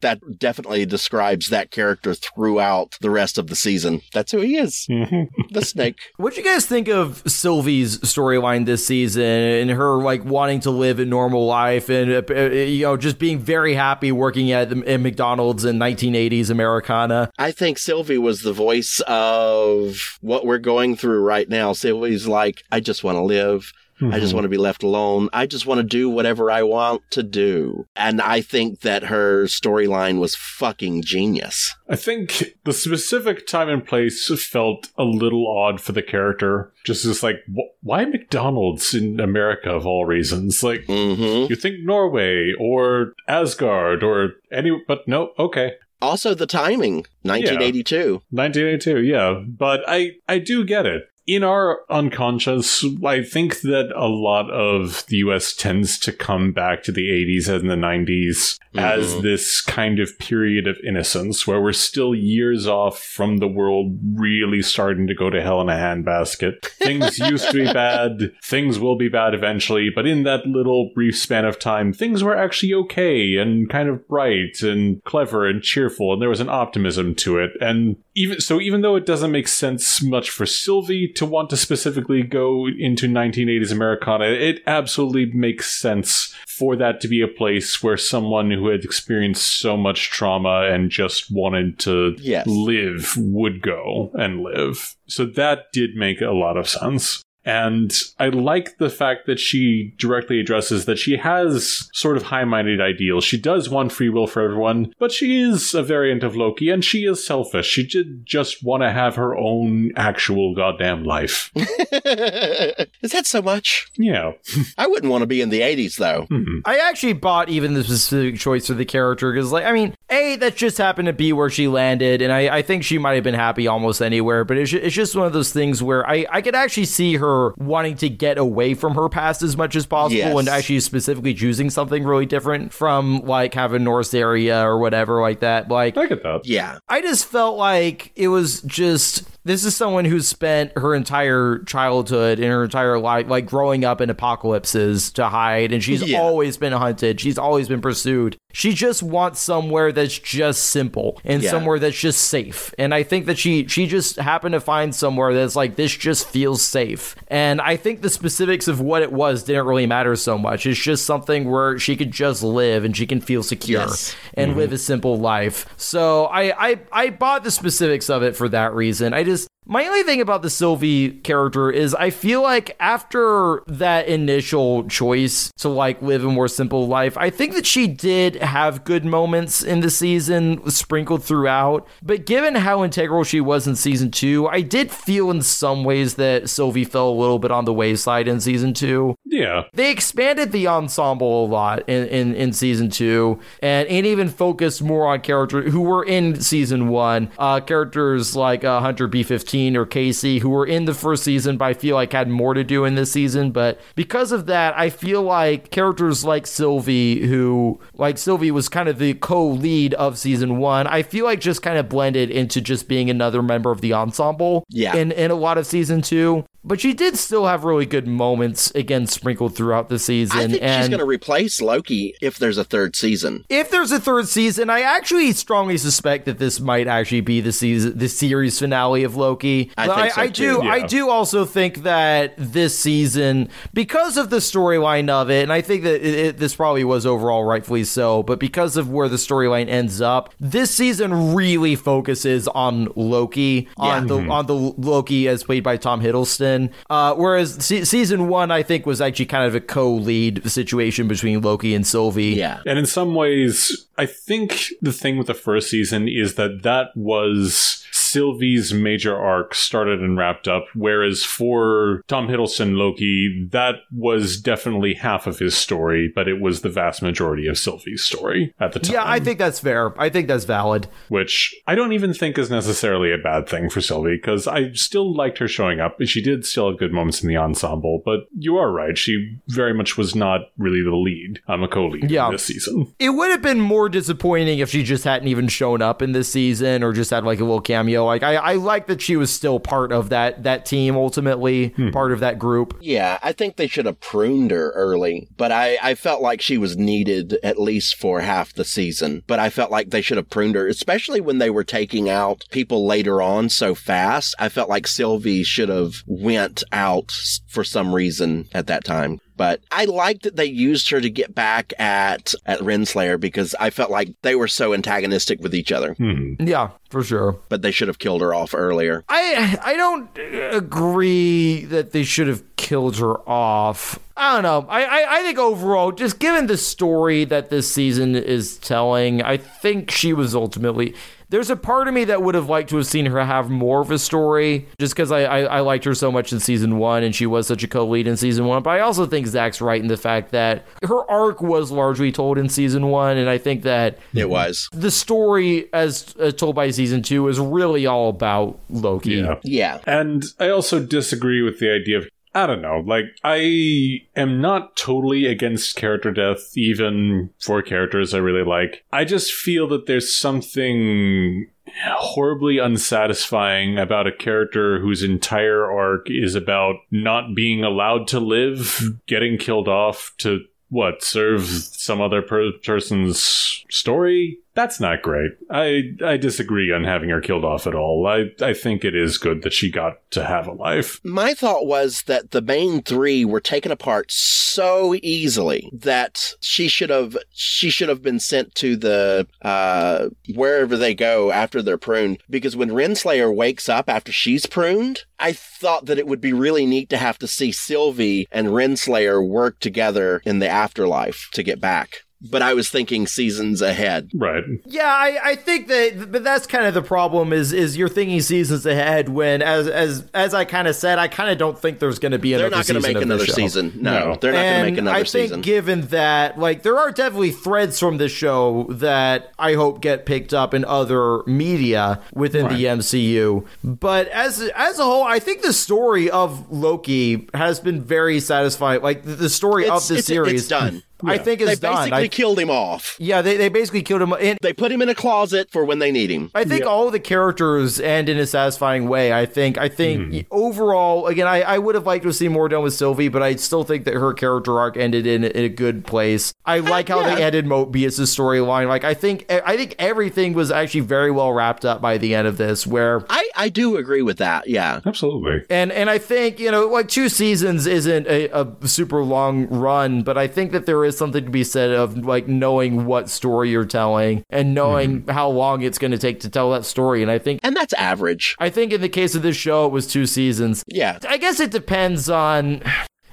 [0.00, 4.02] that definitely describes that character throughout the rest of the season.
[4.12, 4.86] That's who he is.
[4.88, 5.96] the snake.
[6.16, 10.70] What do you guys think of Sylvie's storyline this season and her like wanting to
[10.70, 14.72] live a normal life and uh, uh, you know just being very happy working at,
[14.86, 17.30] at McDonald's in 1980s Americana?
[17.38, 21.72] I think Sylvie was the voice of what we're going through right now.
[21.72, 23.72] Sylvie's like, I just want to live.
[24.00, 25.28] I just want to be left alone.
[25.32, 27.86] I just want to do whatever I want to do.
[27.96, 31.74] And I think that her storyline was fucking genius.
[31.88, 36.72] I think the specific time and place felt a little odd for the character.
[36.84, 40.62] Just as like, wh- why McDonald's in America of all reasons?
[40.62, 45.72] Like, hmm you think Norway or Asgard or any, but no, okay.
[46.00, 48.22] Also, the timing 1982.
[48.30, 49.42] 1982, yeah.
[49.46, 51.02] But I, I do get it.
[51.28, 56.82] In our unconscious, I think that a lot of the US tends to come back
[56.84, 59.22] to the 80s and the 90s as Mhm.
[59.22, 64.62] this kind of period of innocence where we're still years off from the world really
[64.62, 66.64] starting to go to hell in a handbasket.
[66.64, 71.18] Things used to be bad, things will be bad eventually, but in that little brief
[71.18, 76.14] span of time, things were actually okay and kind of bright and clever and cheerful,
[76.14, 77.50] and there was an optimism to it.
[77.60, 81.56] And even so, even though it doesn't make sense much for Sylvie to want to
[81.56, 87.82] specifically go into 1980s Americana, it absolutely makes sense for that to be a place
[87.82, 92.46] where someone who had experienced so much trauma and just wanted to Yes.
[92.46, 94.96] live would go and live.
[95.06, 97.22] So that did make a lot of sense.
[97.48, 102.44] And I like the fact that she directly addresses that she has sort of high
[102.44, 103.24] minded ideals.
[103.24, 106.84] She does want free will for everyone, but she is a variant of Loki and
[106.84, 107.64] she is selfish.
[107.64, 111.50] She did just want to have her own actual goddamn life.
[111.56, 113.90] is that so much?
[113.96, 114.32] yeah.
[114.76, 116.26] I wouldn't want to be in the 80s, though.
[116.28, 116.58] Hmm.
[116.66, 120.36] I actually bought even the specific choice for the character because, like, I mean, A,
[120.36, 123.24] that just happened to be where she landed, and I, I think she might have
[123.24, 126.42] been happy almost anywhere, but it's, it's just one of those things where I, I
[126.42, 130.16] could actually see her wanting to get away from her past as much as possible
[130.18, 130.38] Yes.
[130.38, 134.78] and actually specifically choosing something really different from, like, kind of a Norse area or
[134.78, 135.68] whatever like that.
[135.68, 136.46] Like, I get that.
[136.46, 136.78] Yeah.
[136.88, 142.38] I just felt like it was just this is someone who's spent her entire childhood
[142.38, 146.18] and her entire life like growing up in apocalypses to hide and she's Yeah.
[146.20, 151.42] always been hunted she's always been pursued she just wants somewhere that's just simple and
[151.42, 151.50] Yeah.
[151.50, 155.32] somewhere that's just safe and i think that she she just happened to find somewhere
[155.34, 159.42] that's like this just feels safe and i think the specifics of what it was
[159.44, 163.06] didn't really matter so much it's just something where she could just live and she
[163.06, 164.14] can feel secure Yes.
[164.34, 164.60] and mm-hmm.
[164.60, 165.66] live a simple life.
[165.76, 169.12] So I, I I bought the specifics of it for that reason.
[169.12, 173.62] I just is my only thing about the Sylvie character is I feel like after
[173.66, 178.36] that initial choice to like live a more simple life, I think that she did
[178.36, 181.86] have good moments in the season sprinkled throughout.
[182.02, 186.14] But given how integral she was in season two, I did feel in some ways
[186.14, 189.64] that Sylvie fell a little bit on the wayside in season two Yeah.
[189.74, 194.82] they expanded the ensemble a lot in, in, in season two and, and even focused
[194.82, 199.84] more on characters who were in season one uh, characters like uh, hunter b15 or
[199.86, 202.84] casey who were in the first season but i feel like had more to do
[202.84, 208.18] in this season but because of that i feel like characters like sylvie who like
[208.18, 211.88] sylvie was kind of the co-lead of season one i feel like just kind of
[211.88, 214.96] blended into just being another member of the ensemble Yeah.
[214.96, 218.70] in, in a lot of season two but she did still have really good moments
[218.74, 220.38] again sprinkled throughout the season.
[220.38, 223.44] I think and she's going to replace Loki if there's a third season.
[223.48, 227.52] if there's a third season, I actually strongly suspect that this might actually be the
[227.52, 229.70] season, the series finale of Loki.
[229.76, 234.36] I think so I, do, I do also think that this season, because of the
[234.36, 238.22] storyline of it, and I think that it, it, this probably was overall rightfully so,
[238.22, 244.06] but because of where the storyline ends up, this season really focuses on Loki, on
[244.06, 244.30] the mm-hmm.
[244.30, 246.57] on the Loki as played by Tom Hiddleston.
[246.90, 251.40] Uh, whereas se- season one, I think, was actually kind of a co-lead situation between
[251.40, 252.34] Loki and Sylvie.
[252.34, 252.60] Yeah.
[252.66, 256.88] And in some ways, I think the thing with the first season is that that
[256.96, 264.40] was Sylvie's major arc started and wrapped up, whereas for Tom Hiddleston Loki, that was
[264.40, 268.72] definitely half of his story, but it was the vast majority of Sylvie's story at
[268.72, 268.94] the time.
[268.94, 269.98] Yeah, I think that's fair.
[270.00, 270.88] I think that's valid.
[271.08, 275.14] which I don't even think is necessarily a bad thing for Sylvie because I still
[275.14, 275.96] liked her showing up.
[276.04, 278.96] She did still have good moments in the ensemble, but you are right.
[278.96, 281.40] She very much was not really the lead.
[281.48, 282.30] I'm a co-lead Yeah.
[282.30, 282.92] this season.
[282.98, 286.30] It would have been more disappointing if she just hadn't even shown up in this
[286.30, 287.97] season or just had like a little cameo.
[288.04, 291.90] Like I, I like that she was still part of that that team ultimately, hmm.
[291.90, 292.76] part of that group.
[292.80, 296.58] Yeah, I think they should have pruned her early, but I, I felt like she
[296.58, 299.22] was needed at least for half the season.
[299.26, 302.44] But I felt like they should have pruned her, especially when they were taking out
[302.50, 304.34] people later on so fast.
[304.38, 307.12] I felt like Sylvie should have went out
[307.46, 309.20] for some reason at that time.
[309.38, 313.70] But I liked that they used her to get back at at Renslayer because I
[313.70, 315.94] felt like they were so antagonistic with each other.
[315.94, 316.34] Hmm.
[316.40, 317.38] Yeah, for sure.
[317.48, 319.04] But they should have killed her off earlier.
[319.08, 320.10] I I don't
[320.52, 323.98] agree that they should have killed her off.
[324.16, 324.66] I don't know.
[324.68, 329.36] I, I, I think overall, just given the story that this season is telling, I
[329.36, 330.94] think she was ultimately.
[331.30, 333.82] There's a part of me that would have liked to have seen her have more
[333.82, 337.02] of a story, just because I, I, I liked her so much in season one
[337.02, 338.62] and she was such a co lead in season one.
[338.62, 342.38] But I also think Zach's right in the fact that her arc was largely told
[342.38, 343.16] in season one.
[343.18, 344.68] And I think that It was.
[344.72, 349.16] the story, as uh, told by season two, is really all about Loki.
[349.16, 349.34] Yeah.
[349.44, 349.80] Yeah.
[349.86, 352.82] And I also disagree with the idea of I don't know.
[352.86, 358.84] Like, I am not totally against character death, even for characters I really like.
[358.92, 361.50] I just feel that there's something
[361.84, 368.82] horribly unsatisfying about a character whose entire arc is about not being allowed to live,
[369.06, 375.92] getting killed off to what serve some other per- person's story that's not great i
[376.04, 379.42] i disagree on having her killed off at all i i think it is good
[379.42, 383.40] that she got to have a life My thought was that the main three were
[383.40, 389.26] taken apart so easily that she should have she should have been sent to the
[389.42, 392.22] uh wherever they go after they're pruned.
[392.28, 396.66] Because when Renslayer wakes up after she's pruned, I thought that it would be really
[396.66, 401.60] neat to have to see Sylvie and Renslayer work together in the afterlife to get
[401.60, 402.04] back.
[402.20, 404.10] But I was thinking seasons ahead.
[404.12, 407.32] right Yeah, I, I think that, but that's kind of the problem.
[407.32, 411.06] Is is you're thinking seasons ahead when, as as as I kind of said, I
[411.06, 412.74] kind of don't think there's going to be another season.
[412.74, 413.72] They're not going to make another season.
[413.80, 414.16] No, No.
[414.20, 415.20] they're not going to make another season.
[415.20, 415.40] I think, season.
[415.42, 420.34] given that, like, there are definitely threads from this show that I hope get picked
[420.34, 423.46] up in other media within the MCU.
[423.62, 428.82] But as as a whole, I think the story of Loki has been very satisfying.
[428.82, 430.82] Like the, the story It's- of the it's- series, it's done.
[431.04, 431.76] I think They is done.
[431.76, 432.96] basically I, killed him off.
[432.98, 434.12] yeah, they, they basically killed him.
[434.12, 436.30] And They put him in a closet for when they need him.
[436.34, 439.12] I think all the characters end in a satisfying way.
[439.12, 440.20] I think I think mm-hmm.
[440.30, 443.36] overall, again, I, I would have liked to see more done with Sylvie, but I
[443.36, 446.34] still think that her character arc ended in, in a good place.
[446.44, 447.26] I like how they yeah.
[447.26, 448.68] ended Mobius' storyline.
[448.68, 452.26] Like I think I think everything was actually very well wrapped up by the end
[452.26, 452.66] of this.
[452.66, 454.48] Where I, I do agree with that.
[454.48, 454.80] Yeah.
[454.84, 455.44] Absolutely.
[455.50, 460.02] and and I think you know like two seasons isn't a, a super long run,
[460.02, 463.50] but I think that there is something to be said of like knowing what story
[463.50, 465.10] you're telling and knowing mm-hmm.
[465.10, 467.02] how long it's going to take to tell that story.
[467.02, 468.36] And I think And that's average.
[468.38, 470.64] I think in the case of this show, it was two seasons.
[470.66, 470.98] Yeah.
[471.08, 472.62] I guess it depends on.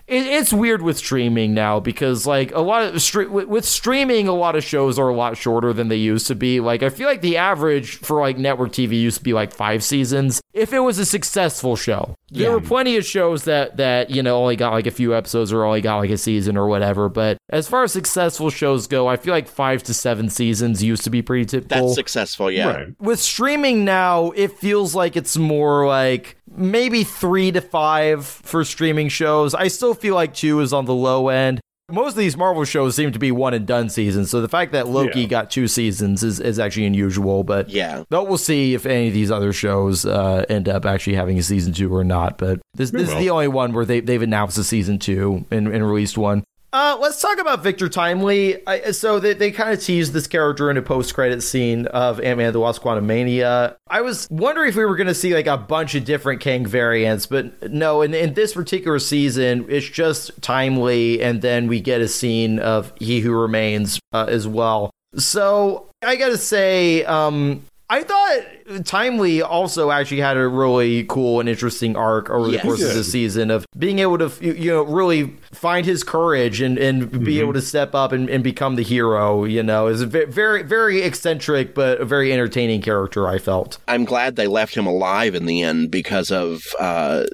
[0.08, 4.28] It, it's weird with streaming now because like a lot of stre- with, with streaming,
[4.28, 6.60] a lot of shows are a lot shorter than they used to be.
[6.60, 9.84] Like I feel like the average for like network TV used to be like five
[9.84, 10.42] seasons.
[10.54, 14.38] If it was a successful show, there were plenty of shows that that you know
[14.38, 17.10] only got like a few episodes or only got like a season or whatever.
[17.10, 21.04] But as far as successful shows go, I feel like five to seven seasons used
[21.06, 22.52] to be pretty typical That's successful.
[22.52, 22.68] Yeah.
[22.68, 22.88] Right.
[23.00, 29.10] with streaming now, it feels like it's more like maybe three to five for streaming
[29.10, 29.54] shows.
[29.54, 31.60] I still feel like two is on the low end.
[31.92, 34.72] Most of these Marvel shows seem to be one and done seasons, so the fact
[34.72, 35.28] that Loki Yeah.
[35.28, 37.44] got two seasons is, is actually unusual.
[37.44, 38.06] But Yeah.
[38.10, 41.44] but we'll see if any of these other shows uh, end up actually having a
[41.44, 42.40] season two or not.
[42.40, 45.68] But this, this is the only one where they, they've announced a season two and,
[45.68, 46.44] and released one.
[46.76, 48.62] Uh, let's talk about Victor Timely.
[48.68, 52.52] I, so they, they kind of teased this character in a post-credit scene of Ant-Man
[52.52, 53.78] the Wasp Quantumania.
[53.88, 56.66] I was wondering if we were going to see like a bunch of different Kang
[56.66, 58.02] variants, but no.
[58.02, 62.92] In, in this particular season, it's just Timely, and then we get a scene of
[63.00, 64.92] He Who Remains uh, as well.
[65.16, 71.48] So I gotta say, um, I thought Timely also actually had a really cool and
[71.48, 72.64] interesting arc over the Yes.
[72.64, 76.62] course of the season of being able to, you you know, really find his courage
[76.62, 80.02] and, and be able to step up and, and become the hero, you know, is
[80.02, 83.78] a very, very eccentric, but a very entertaining character, I felt.
[83.88, 87.26] I'm glad they left him alive in the end because of uh,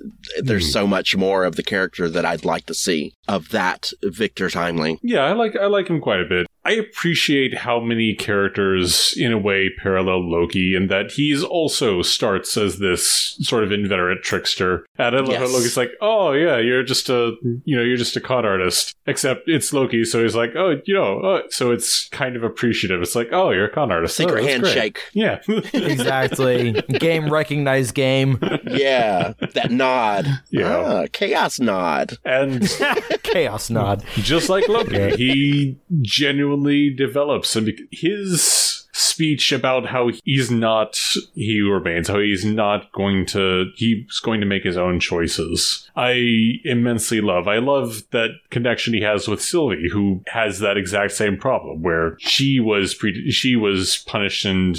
[0.41, 4.49] there's so much more of the character that I'd like to see of that Victor
[4.49, 4.99] Timely.
[5.01, 6.47] Yeah, I like I like him quite a bit.
[6.63, 12.55] I appreciate how many characters, in a way, parallel Loki, and that he's also starts
[12.57, 14.85] as this sort of inveterate trickster.
[14.97, 15.53] And I love how Yes.
[15.53, 17.33] Loki's like, "Oh yeah, you're just a,
[17.65, 20.93] you know, you're just a con artist." Except it's Loki, so he's like, "Oh, you
[20.93, 23.01] know," oh, so it's kind of appreciative.
[23.01, 24.99] It's like, "Oh, you're a con artist." Secret Oh, that's great." handshake.
[25.13, 25.39] Yeah,
[25.73, 26.73] Exactly.
[26.99, 28.37] game recognized game.
[28.69, 30.27] Yeah, that nod.
[30.51, 30.77] Yeah.
[30.77, 32.17] Ah, chaos nod.
[32.23, 32.69] and
[33.23, 34.03] Chaos nod.
[34.17, 36.50] just like Loki, he genuinely
[36.89, 40.99] develops and his speech about how he's not
[41.33, 45.89] he remains, how he's not going to he's going to make his own choices.
[45.95, 47.47] I immensely love.
[47.47, 52.17] I love that connection he has with Sylvie, who has that exact same problem where
[52.19, 54.77] she was pre- she was punished and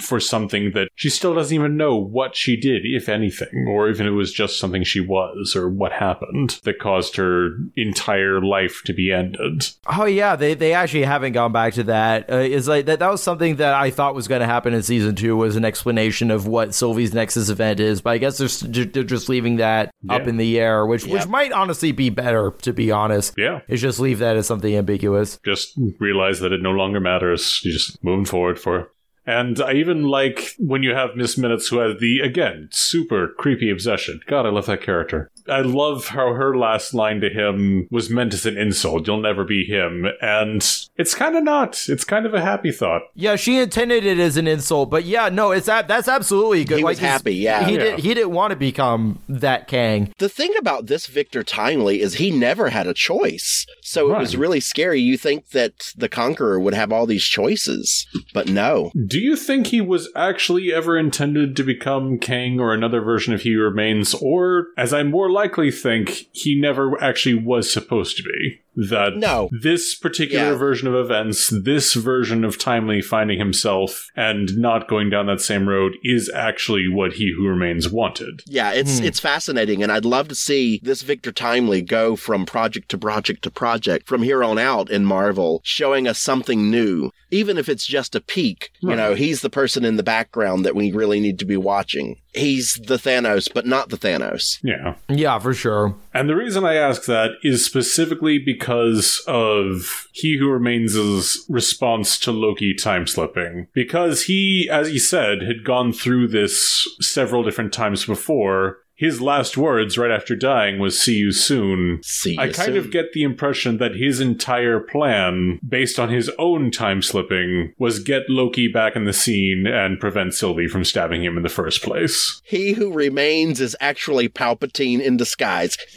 [0.00, 4.06] for something that she still doesn't even know what she did, if anything, or even
[4.06, 8.92] it was just something she was or what happened that caused her entire life to
[8.92, 9.64] be ended.
[9.86, 12.30] Oh yeah, they they actually haven't gone back to that.
[12.30, 12.98] Uh, it's like that.
[12.98, 15.64] That was something that I thought was going to happen in season two was an
[15.64, 19.90] explanation of what Sylvie's Nexus event is, but I guess they're, they're just leaving that
[20.08, 23.34] up in the air, which which might honestly be better, to be honest.
[23.36, 23.60] Yeah.
[23.68, 25.38] Is just leave that as something ambiguous.
[25.44, 27.60] Just realize that it no longer matters.
[27.62, 28.90] You're just moving forward for.
[29.24, 33.70] And I even like when you have Miss Minutes who has the, again, super creepy
[33.70, 34.20] obsession.
[34.26, 35.30] God, I love that character.
[35.48, 39.06] I love how her last line to him was meant as an insult.
[39.06, 40.06] You'll never be him.
[40.20, 40.62] And
[40.96, 41.88] it's kind of not.
[41.88, 43.02] It's kind of a happy thought.
[43.14, 46.78] Yeah, she intended it as an insult, but yeah, no, it's that that's absolutely good.
[46.78, 47.66] He was he's- happy, yeah.
[47.66, 47.78] he Yeah.
[47.82, 47.98] did.
[48.00, 50.12] He didn't want to become that Kang.
[50.18, 53.66] The thing about this Victor Timely is he never had a choice.
[53.82, 55.00] So it was really scary.
[55.00, 58.90] You think that the Conqueror would have all these choices, but no.
[59.06, 63.42] Do you think he was actually ever intended to become Kang or another version of
[63.42, 64.14] He Remains?
[64.14, 68.58] Or, as I more likely think, he never actually was supposed to be?
[68.74, 69.50] That No.
[69.52, 70.56] this particular Yeah.
[70.58, 75.68] version of events, this version of Timely finding himself and not going down that same
[75.68, 78.40] road is actually what He Who Remains wanted.
[78.46, 79.04] Yeah, it's Hmm.
[79.04, 83.42] it's fascinating, and I'd love to see this Victor Timely go from project to project
[83.42, 87.86] to project from here on out in Marvel, showing us something new, even if it's
[87.86, 88.70] just a peek.
[88.80, 92.16] You know, he's the person in the background that we really need to be watching.
[92.34, 94.58] He's the Thanos, but not the Thanos.
[94.62, 94.94] Yeah.
[95.08, 95.94] Yeah, for sure.
[96.14, 102.32] And the reason I ask that is specifically because of He Who Remains' response to
[102.32, 103.68] Loki time slipping.
[103.74, 108.78] Because he, as he said, had gone through this several different times before.
[109.02, 112.76] His last words right after dying was "See you soon." See you I kind soon.
[112.76, 117.98] of get the impression that his entire plan, based on his own time slipping, was
[117.98, 121.82] get Loki back in the scene and prevent Sylvie from stabbing him in the first
[121.82, 122.40] place.
[122.44, 125.76] He who remains is actually Palpatine in disguise.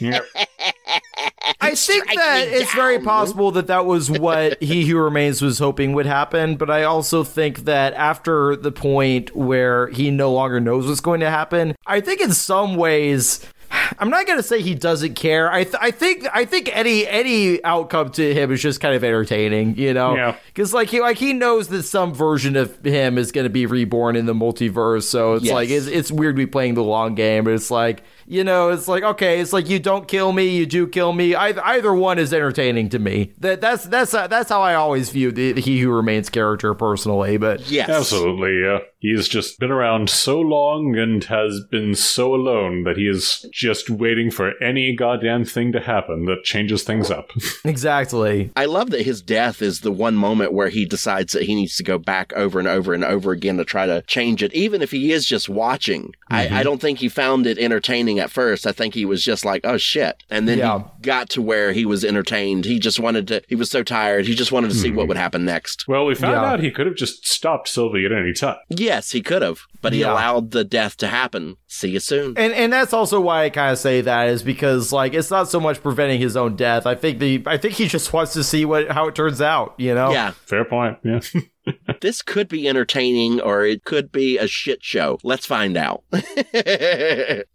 [1.60, 5.58] I think that me it's very possible that that was what He Who Remains was
[5.58, 10.60] hoping would happen, but I also think that after the point where he no longer
[10.60, 13.40] knows what's going to happen, I think in some ways.
[13.98, 15.52] I'm not gonna say he doesn't care.
[15.52, 19.02] I th- I think I think any any outcome to him is just kind of
[19.04, 20.14] entertaining, you know.
[20.14, 20.36] Yeah.
[20.46, 24.14] Because like he like he knows that some version of him is gonna be reborn
[24.16, 25.54] in the multiverse, so it's Yes.
[25.54, 28.70] like it's it's weird to be playing the long game, but it's like you know,
[28.70, 31.34] it's like okay, it's like you don't kill me, you do kill me.
[31.34, 33.32] Either either one is entertaining to me.
[33.38, 36.74] That that's that's uh, that's how I always view the, the He Who Remains character
[36.74, 37.36] personally.
[37.36, 37.88] But Yes.
[37.88, 38.78] Absolutely, yeah.
[38.98, 43.88] He's just been around so long and has been so alone that he is just
[43.88, 47.30] waiting for any goddamn thing to happen that changes things up.
[47.64, 51.54] exactly, I love that his death is the one moment where he decides that he
[51.54, 54.52] needs to go back over and over and over again to try to change it,
[54.54, 56.12] even if he is just watching.
[56.28, 56.62] I, I mm-hmm.
[56.62, 58.66] don't think he found it entertaining at first.
[58.66, 60.22] I think he was just like, oh shit.
[60.30, 60.78] And then Yeah.
[60.78, 62.64] he got to where he was entertained.
[62.64, 64.26] He just wanted to, he was so tired.
[64.26, 65.08] He just wanted to see what hmm.
[65.08, 65.86] would happen next.
[65.88, 66.44] well, we found Yeah.
[66.44, 68.56] out he could have just stopped Sylvie at any time.
[68.68, 70.12] Yes, he could have, but he Yeah.
[70.12, 71.56] allowed the death to happen.
[71.66, 72.34] See you soon.
[72.36, 75.48] and and that's also why I kind of say that is because like it's not
[75.48, 76.86] so much preventing his own death.
[76.86, 79.74] I think the I think he just wants to see what how it turns out.
[79.76, 80.10] You know.
[80.10, 81.20] Yeah, Fair point, yeah.
[82.00, 85.18] this could be entertaining or it could be a shit show.
[85.22, 86.04] Let's find out.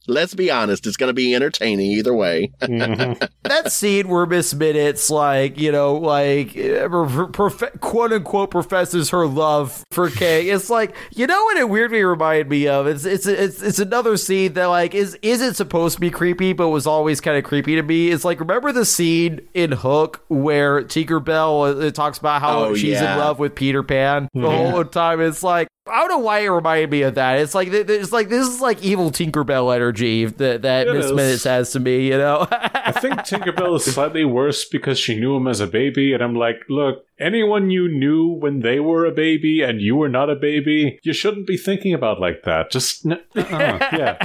[0.08, 2.52] Let's be honest, it's going to be entertaining either way.
[2.60, 6.88] that scene where Miss Minutes, like, you know, like, uh,
[7.32, 10.48] prof- quote unquote, professes her love for Kang.
[10.48, 12.88] It's like, you know what it weirdly reminded me of?
[12.88, 16.70] It's it's it's it's another scene that like is isn't supposed to be creepy, but
[16.70, 18.10] was always kind of creepy to me.
[18.10, 22.92] It's like remember the scene in Hook where Tinkerbell uh, talks about how Oh, she's
[22.94, 23.14] yeah.
[23.14, 24.01] in love with Peter Pan
[24.34, 25.22] the whole time.
[25.22, 25.68] It's like.
[25.92, 27.40] I don't know why it reminded me of that.
[27.40, 31.12] It's like it's like this is like evil Tinkerbell energy that that It Miss is.
[31.14, 32.08] Minutes has to me.
[32.08, 32.48] You know.
[32.52, 36.36] I think Tinkerbell is slightly worse because she knew him as a baby, and I'm
[36.36, 40.36] like, look, anyone you knew when they were a baby and you were not a
[40.36, 42.72] baby, you shouldn't be thinking about like that.
[42.72, 43.48] Just, n- uh-uh,
[43.94, 44.18] yeah.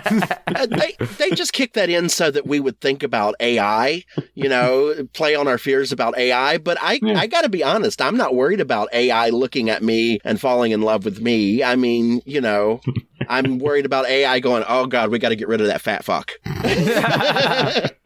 [0.46, 4.04] Uh, they they just kicked that in so that we would think about AI,
[4.34, 6.58] you know, play on our fears about AI.
[6.58, 10.18] But I I got to be honest, I'm not worried about AI looking at me
[10.24, 11.55] and falling in love with me.
[11.64, 12.80] I mean, you know,
[13.28, 16.04] I'm worried about AI going, oh god, we got to get rid of that fat
[16.04, 16.32] fuck.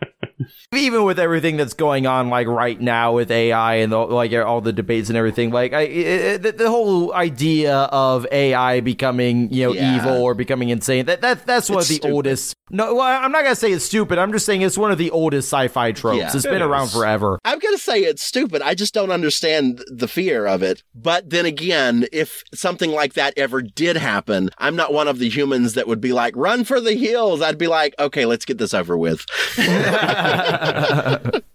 [0.72, 4.60] even with everything that's going on like right now with AI and the, like all
[4.60, 9.66] the debates and everything, like I, it, the, the whole idea of AI becoming you
[9.66, 9.96] know Yeah.
[9.96, 12.14] evil or becoming insane that that that's one It's of the stupid.
[12.14, 12.54] oldest.
[12.72, 14.18] No, well, I'm not gonna say it's stupid.
[14.18, 16.18] I'm just saying it's one of the oldest sci-fi tropes.
[16.18, 16.26] Yeah.
[16.32, 17.40] it's It been around forever.
[17.44, 18.62] I'm going to say it's stupid.
[18.62, 20.84] I just don't understand the fear of it.
[20.94, 25.28] But then again, if something like that ever did happen, I'm not one of the
[25.28, 27.42] humans that would be like, run for the hills.
[27.42, 29.26] I'd be like, okay, let's get this over with.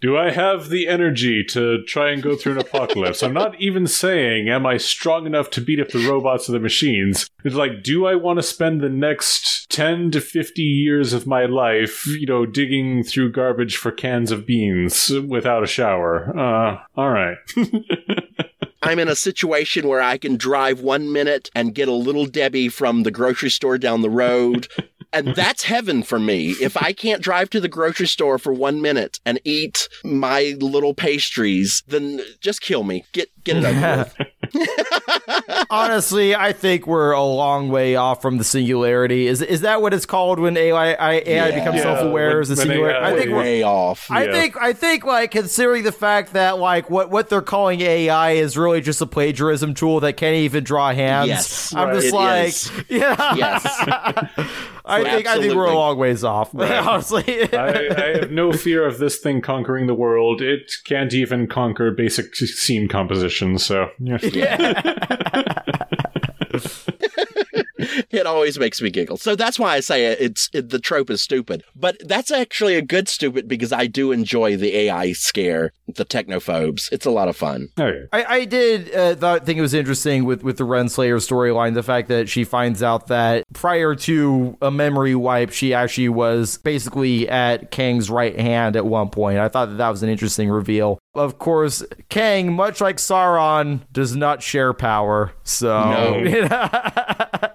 [0.01, 3.24] Do I have the energy to try and go through an apocalypse?
[3.24, 6.60] I'm not even saying, am I strong enough to beat up the robots or the
[6.60, 7.30] machines?
[7.43, 11.45] It's like, do I want to spend the next 10 to 50 years of my
[11.45, 16.38] life, you know, digging through garbage for cans of beans without a shower?
[16.38, 17.38] Uh, alright.
[18.86, 22.70] I'm in a situation where I can drive one minute and get a little Debbie
[22.70, 24.68] from the grocery store down the road.
[25.14, 25.36] And mm-hmm.
[25.36, 26.51] that's heaven for me.
[26.62, 30.93] If I can't drive to the grocery store for one minute and eat my little
[30.93, 33.06] pastries, then just kill me.
[33.12, 34.28] Get get it over with.
[35.70, 39.28] Honestly, I think we're a long way off from the singularity.
[39.28, 41.51] Is is that what it's called when AI, AI Yeah.
[41.51, 42.30] becomes Yeah, self-aware?
[42.30, 42.99] when- Is the singularity?
[42.99, 44.10] AI I think we're Way off.
[44.10, 44.32] I Yeah.
[44.32, 48.58] think I think like considering the fact that like what what they're calling AI is
[48.58, 51.28] really just a plagiarism tool that can't even draw hands.
[51.28, 51.74] Yes.
[51.76, 51.95] I'm Right.
[51.95, 52.72] just It like is.
[52.89, 53.36] yeah.
[53.36, 54.47] Yes.
[54.88, 56.54] I think I think we're a long ways off.
[56.56, 57.52] Honestly.
[57.54, 60.42] I, I have no fear of this thing conquering the world.
[60.42, 63.90] It can't even conquer basic scene composition, so.
[64.00, 64.18] Yeah.
[68.12, 69.18] it always makes me giggle.
[69.18, 71.64] So that's why I say it's it, the trope is stupid.
[71.76, 76.91] But that's actually a good stupid because I do enjoy the AI scare, the technophobes.
[76.91, 77.70] It's a lot of fun.
[77.78, 78.06] Oh, yeah.
[78.12, 81.84] I, I did uh, thought, think it was interesting with, with the Renslayer storyline, the
[81.84, 87.28] fact that she finds out that prior to a memory wipe, she actually was basically
[87.30, 89.39] at Kang's right hand at one point.
[89.39, 91.00] I thought that that was an interesting reveal.
[91.14, 95.34] Of course, Kang, much like Sauron, does not share power.
[95.43, 96.50] So, No.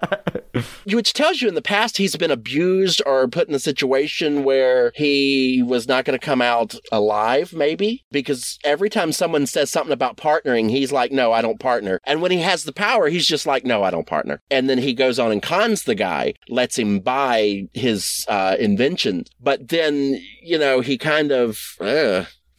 [0.85, 4.91] which tells you in the past he's been abused or put in a situation where
[4.95, 8.03] he was not going to come out alive, maybe?
[8.11, 11.99] Because every time someone says something about partnering, he's like, no, I don't partner.
[12.05, 14.41] And when he has the power, he's just like, no, I don't partner.
[14.49, 19.25] And then he goes on and cons the guy, lets him buy his uh, invention.
[19.39, 21.59] But then, you know, he kind of,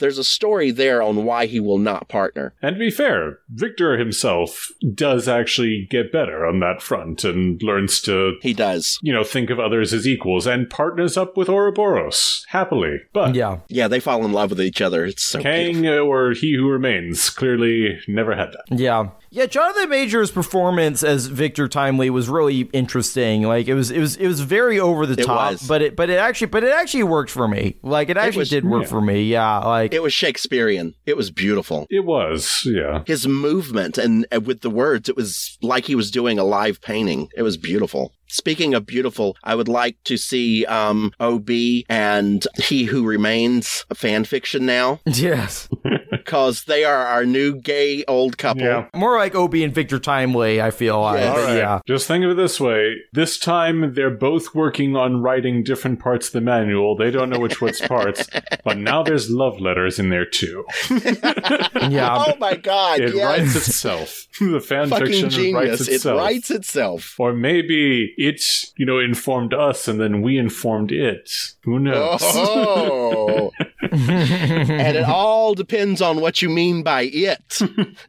[0.03, 2.55] there's a story there on why he will not partner.
[2.61, 8.01] And to be fair, Victor himself does actually get better on that front and learns
[8.03, 8.99] to, He does.
[9.03, 12.99] you know, think of others as equals and partners up with Ouroboros happily.
[13.13, 13.59] But Yeah.
[13.69, 15.05] Yeah, they fall in love with each other.
[15.05, 18.79] It's so Kang uh, or He Who Remains clearly never had that.
[18.79, 19.11] Yeah.
[19.35, 23.45] Yeah, Jonathan Majors' performance as Victor Timely was really interesting.
[23.45, 25.63] Like it was it was it was very over the It top, was.
[25.67, 27.77] but it but it actually but it actually worked for me.
[27.83, 28.89] Like it actually was- did work yeah.
[28.89, 29.23] for me.
[29.25, 30.95] Yeah, like It was Shakespearean.
[31.07, 31.87] It was beautiful.
[31.89, 33.05] It was, yeah.
[33.07, 36.83] His movement and, and with the words, it was like he was doing a live
[36.83, 37.29] painting.
[37.35, 38.13] It was beautiful.
[38.29, 41.51] Speaking of beautiful, I would like to see um, OB
[41.89, 45.69] and He Who Remains a fan fiction now yes.
[46.25, 48.63] because they are our new gay old couple.
[48.63, 48.87] Yeah.
[48.95, 51.21] More like Obi and Victor Timely, I feel like.
[51.21, 51.35] Yes.
[51.37, 51.81] But Yeah.
[51.87, 52.97] Just think of it this way.
[53.13, 56.97] This time they're both working on writing different parts of the manual.
[56.97, 58.29] They don't know which one's parts,
[58.65, 60.65] but now there's love letters in there too.
[61.91, 62.25] Yeah.
[62.27, 63.01] Oh my God!
[63.01, 63.25] It yes.
[63.25, 64.29] writes itself.
[64.39, 65.89] the fan Fucking fiction genius!
[65.89, 67.17] writes It writes itself.
[67.19, 71.29] or maybe it's, you know, informed us and then we informed it.
[71.65, 72.21] Who knows?
[72.23, 73.51] Oh.
[73.91, 77.59] and it all depends on what you mean by it.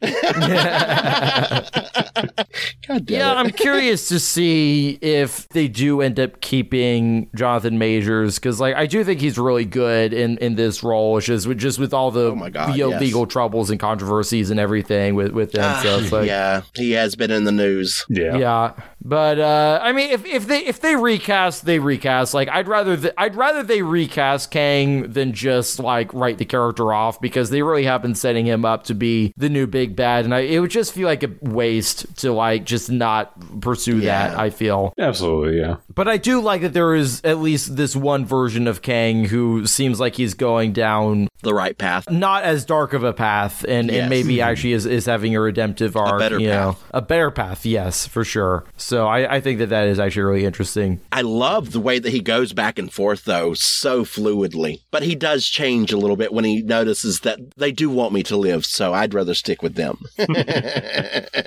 [2.86, 3.36] God damn Yeah, it.
[3.36, 8.86] I'm curious to see if they do end up keeping Jonathan Majors because, like, I
[8.86, 11.18] do think he's really good in, in this role.
[11.18, 13.00] It's just with just with all the Oh my God, you know, yes.
[13.00, 15.82] legal troubles and controversies and everything with with him.
[15.82, 18.04] so it's like, yeah, he has been in the news.
[18.08, 18.36] Yeah.
[18.36, 18.72] yeah.
[19.06, 22.32] But uh, I mean, if, if they if they recast, they recast.
[22.32, 26.90] Like, I'd rather th- I'd rather they recast Kang than just like write the character
[26.92, 30.24] off because they really have been setting him up to be the new big bad,
[30.24, 34.38] and I, it would just feel like a waste to like just not pursue that.
[34.38, 34.92] I feel.
[34.98, 35.76] Absolutely, yeah.
[35.94, 39.66] But I do like that there is at least this one version of Kang who
[39.66, 42.10] seems like he's going down The right path.
[42.10, 44.00] not as dark of a path and, Yes.
[44.00, 44.48] and maybe mm-hmm.
[44.48, 46.18] actually is, is having a redemptive arc.
[46.18, 46.76] better you know.
[46.92, 48.64] A better path, yes, for sure.
[48.76, 51.00] So I, I think that that is actually really interesting.
[51.12, 54.80] I love the way that he goes back and forth, though, so fluidly.
[54.90, 58.22] But he does change a little bit when he notices that they do want me
[58.24, 59.98] to live, so I'd rather stick with them.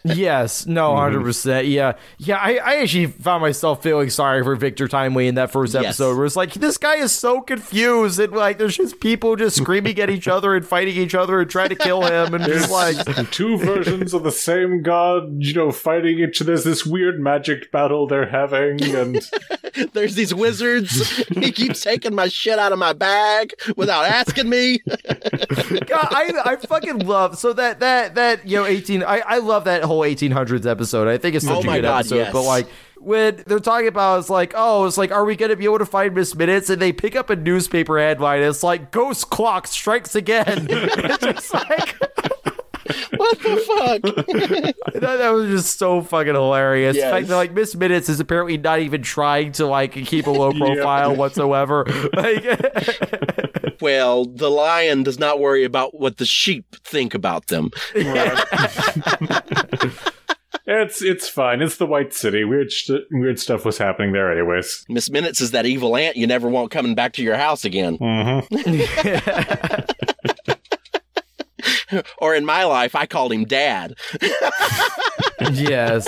[0.05, 1.17] yes, no, mm-hmm.
[1.25, 1.69] 100%.
[1.69, 1.93] Yeah.
[2.17, 5.83] Yeah, I, I actually found myself feeling sorry for Victor Timely in that first Yes.
[5.85, 9.57] episode where it's like, this guy is so confused and like there's just people just
[9.57, 12.71] screaming at each other and fighting each other and trying to kill him and just
[12.71, 12.95] like
[13.31, 16.39] Two versions of the same god, you know, fighting each.
[16.39, 19.19] There's this weird magic battle they're having, and
[19.93, 21.17] There's these wizards.
[21.27, 24.79] he keeps taking my shit out of my bag without asking me.
[24.87, 29.03] God, I I fucking love so that that that you know eighteen.
[29.03, 31.07] I I love that whole eighteen hundreds episode.
[31.07, 32.15] I think it's such Oh a good God, episode.
[32.17, 32.33] yes.
[32.33, 32.67] But like
[32.97, 35.85] when they're talking about, it's like oh, it's like are we gonna be able to
[35.85, 36.69] find Miss Minutes?
[36.69, 38.41] And they pick up a newspaper headline.
[38.41, 40.67] It's like Ghost Clock strikes again.
[40.69, 41.95] it's just like.
[43.15, 44.01] what the fuck?
[44.97, 46.95] That, that was just so fucking hilarious.
[46.95, 47.11] Yes.
[47.11, 51.15] fact like Miss Minutes is apparently not even trying to like keep a low profile
[51.15, 51.85] whatsoever.
[52.13, 52.43] Like,
[53.81, 57.69] well, the lion does not worry about what the sheep think about them.
[60.65, 61.61] it's it's fine.
[61.61, 62.43] It's the White City.
[62.43, 64.83] Weird st- weird stuff was happening there, anyways.
[64.89, 67.97] Miss Minutes is that evil aunt you never want coming back to your house again.
[67.99, 70.03] Mm-hmm.
[72.17, 73.95] or in my life, I called him Dad.
[75.51, 76.07] yes.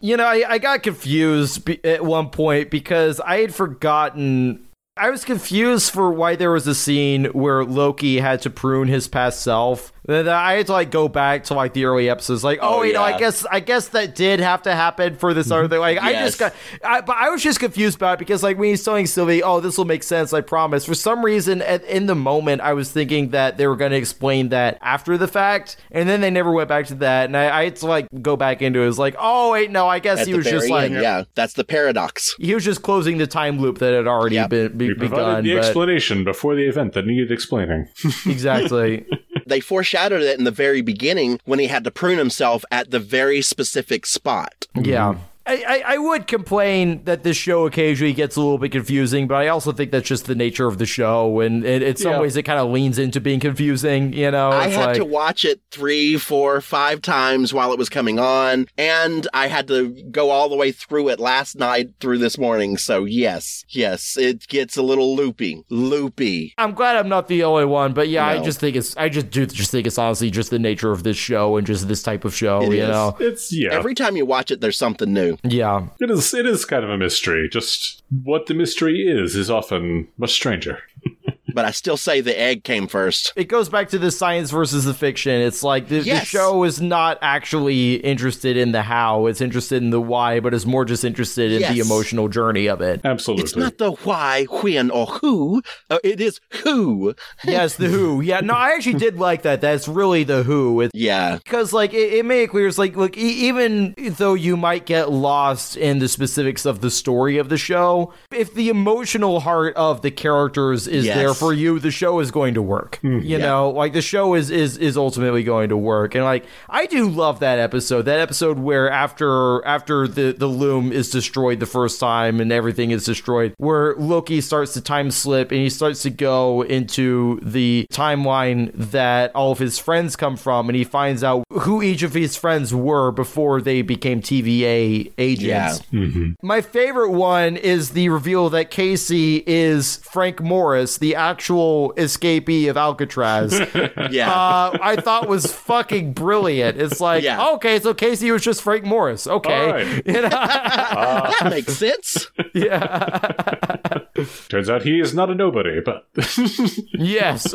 [0.00, 4.66] You know, I, I got confused at one point because I had forgotten.
[4.96, 9.08] I was confused for why there was a scene where Loki had to prune his
[9.08, 9.92] past self.
[10.04, 12.82] Then I had to like go back to like the early episodes, like, oh, Oh,
[12.82, 15.70] you know, I guess I guess that did have to happen for this other mm-hmm.
[15.72, 15.80] thing.
[15.80, 18.70] Like, I just got, I, but I was just confused about it because like when
[18.70, 20.84] he's telling Sylvie, oh, this will make sense, I promise.
[20.84, 23.96] For some reason, at, in the moment, I was thinking that they were going to
[23.96, 27.60] explain that after the fact, and then they never went back to that, and I,
[27.60, 28.84] I had to like go back into it.
[28.84, 31.02] It was like, oh wait, no, I guess At he was just very like, end,
[31.02, 32.34] yeah, that's the paradox.
[32.40, 34.50] he was just closing the time loop that had already Yep.
[34.50, 35.44] been be, begun.
[35.44, 37.88] the But explanation before the event that needed explaining.
[38.26, 39.06] exactly.
[39.46, 43.00] They foreshadowed it in the very beginning when he had to prune himself at the
[43.00, 44.66] very specific spot.
[44.74, 45.14] Yeah.
[45.14, 45.22] Mm-hmm.
[45.46, 49.34] I, I, I would complain that this show occasionally gets a little bit confusing, but
[49.36, 52.20] I also think that's just the nature of the show, and it, in some Yeah.
[52.20, 54.12] ways it kind of leans into being confusing.
[54.12, 57.88] You know, I had like, to watch it three, four, five times while it was
[57.88, 62.18] coming on, and I had to go all the way through it last night through
[62.18, 62.76] this morning.
[62.76, 66.54] So yes, yes, it gets a little loopy, loopy.
[66.58, 69.30] I'm glad I'm not the only one, but yeah, I just think it's I just
[69.30, 72.24] do just think it's honestly just the nature of this show and just this type
[72.24, 72.62] of show.
[72.62, 72.88] It you is.
[72.88, 73.72] know, It's yeah.
[73.72, 75.31] Every time you watch it, there's something new.
[75.42, 75.86] Yeah.
[76.00, 77.48] it is it is kind of a mystery.
[77.48, 80.78] Just what the mystery is is often much stranger.
[81.54, 83.32] But I still say the egg came first.
[83.36, 85.32] it goes back to the science versus the fiction.
[85.40, 89.90] It's like the, the show is not actually interested in the how; it's interested in
[89.90, 93.00] the why, but is more just interested in the emotional journey of it.
[93.04, 93.44] Absolutely.
[93.44, 95.62] It's not the why, when, or who.
[95.90, 97.14] Uh, it is who.
[97.44, 98.20] yes, the who.
[98.20, 99.60] Yeah, no, I actually did like that.
[99.60, 100.80] That's really the who.
[100.82, 101.36] It's Yeah.
[101.36, 104.86] because like it, it made it clear it's like look e- even though you might
[104.86, 109.74] get lost in the specifics of the story of the show if the emotional heart
[109.76, 111.16] of the characters is Yes.
[111.16, 112.98] there for you the show is going to work.
[113.02, 113.20] Hmm.
[113.20, 116.14] You know like the show is is is ultimately going to work.
[116.14, 118.02] And like i do love that episode.
[118.02, 122.90] That episode where after after the the loom is destroyed the first time and everything
[122.90, 127.86] is destroyed where loki starts to time slip and he starts to go into the
[127.92, 130.68] timeline that all of his friends come from.
[130.68, 135.80] And he finds out who each of his friends were before they became TVA agents.
[135.92, 136.32] Mm-hmm.
[136.42, 142.76] My favorite one is the reveal that Casey is Frank Morris, the actual escapee of
[142.76, 143.52] Alcatraz.
[144.10, 144.30] Yeah.
[144.30, 146.78] uh, I thought was fucking brilliant.
[146.80, 147.50] It's like, Yeah.
[147.54, 149.26] okay, so Casey was just Frank Morris.
[149.26, 149.66] Okay.
[149.66, 150.06] All right.
[150.12, 150.28] You know?
[150.28, 152.26] that makes sense.
[152.52, 154.00] yeah.
[154.48, 156.06] Turns out he is not a nobody, but
[156.94, 157.52] yes.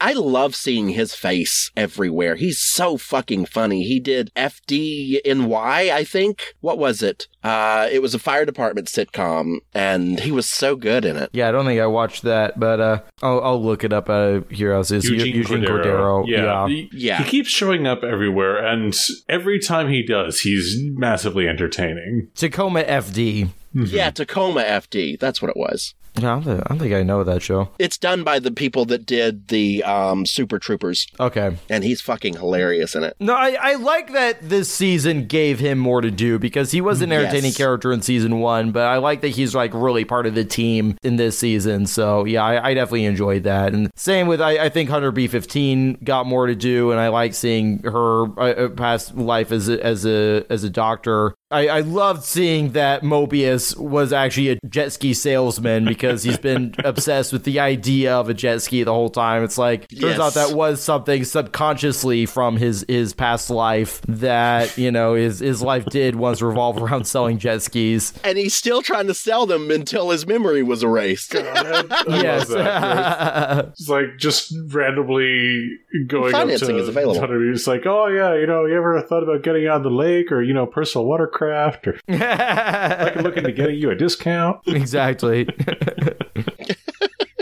[0.00, 2.36] I love seeing his face everywhere.
[2.36, 3.84] He's so fucking funny.
[3.84, 6.54] He did FDNY, I think.
[6.60, 7.26] What was it?
[7.42, 11.30] Uh, it was a fire department sitcom, and he was so good in it.
[11.32, 14.28] yeah, I don't think I watched that, but uh, I'll, I'll look it up out
[14.34, 14.98] of curiosity.
[14.98, 16.24] It's Eugene, Eugene Cordero.
[16.24, 16.28] Cordero.
[16.28, 16.42] Yeah.
[16.44, 16.68] Yeah.
[16.68, 17.22] He, Yeah.
[17.22, 18.94] he keeps showing up everywhere, and
[19.28, 22.28] every time he does, he's massively entertaining.
[22.34, 23.50] Tacoma FD.
[23.72, 25.18] Yeah, Tacoma FD.
[25.20, 25.94] That's what it was.
[26.18, 27.68] Yeah, I don't, think, I don't think I know that show.
[27.78, 31.56] It's done by the people that did the um, Super Troopers, Okay.
[31.68, 33.16] and he's fucking hilarious in it.
[33.20, 37.00] No, I, I like that this season gave him more to do because he was
[37.02, 37.56] an entertaining Yes.
[37.56, 40.96] character in season one, but I like that he's like really part of the team
[41.02, 41.86] in this season.
[41.86, 43.72] So yeah, I, I definitely enjoyed that.
[43.72, 47.08] And same with I, I think Hunter B fifteen got more to do, and I
[47.08, 51.34] like seeing her uh, uh, past life as a, as a as a doctor.
[51.52, 56.74] I, I loved seeing that Mobius was actually a jet ski salesman because he's been
[56.84, 59.42] obsessed with the idea of a jet ski the whole time.
[59.42, 60.20] It's like turns Yes.
[60.20, 65.60] out that was something subconsciously from his his past life that you know his his
[65.60, 68.12] life did once revolve around selling jet skis.
[68.22, 71.34] And he's still trying to sell them until his memory was erased.
[71.34, 72.48] yes.
[73.70, 77.18] It's like just randomly going Financing up to is available.
[77.20, 80.30] Hunter, It's like, oh yeah, you know, you ever thought about getting on the lake
[80.30, 84.60] or you know, personal watercraft or I can look into getting you a discount.
[84.66, 85.48] exactly.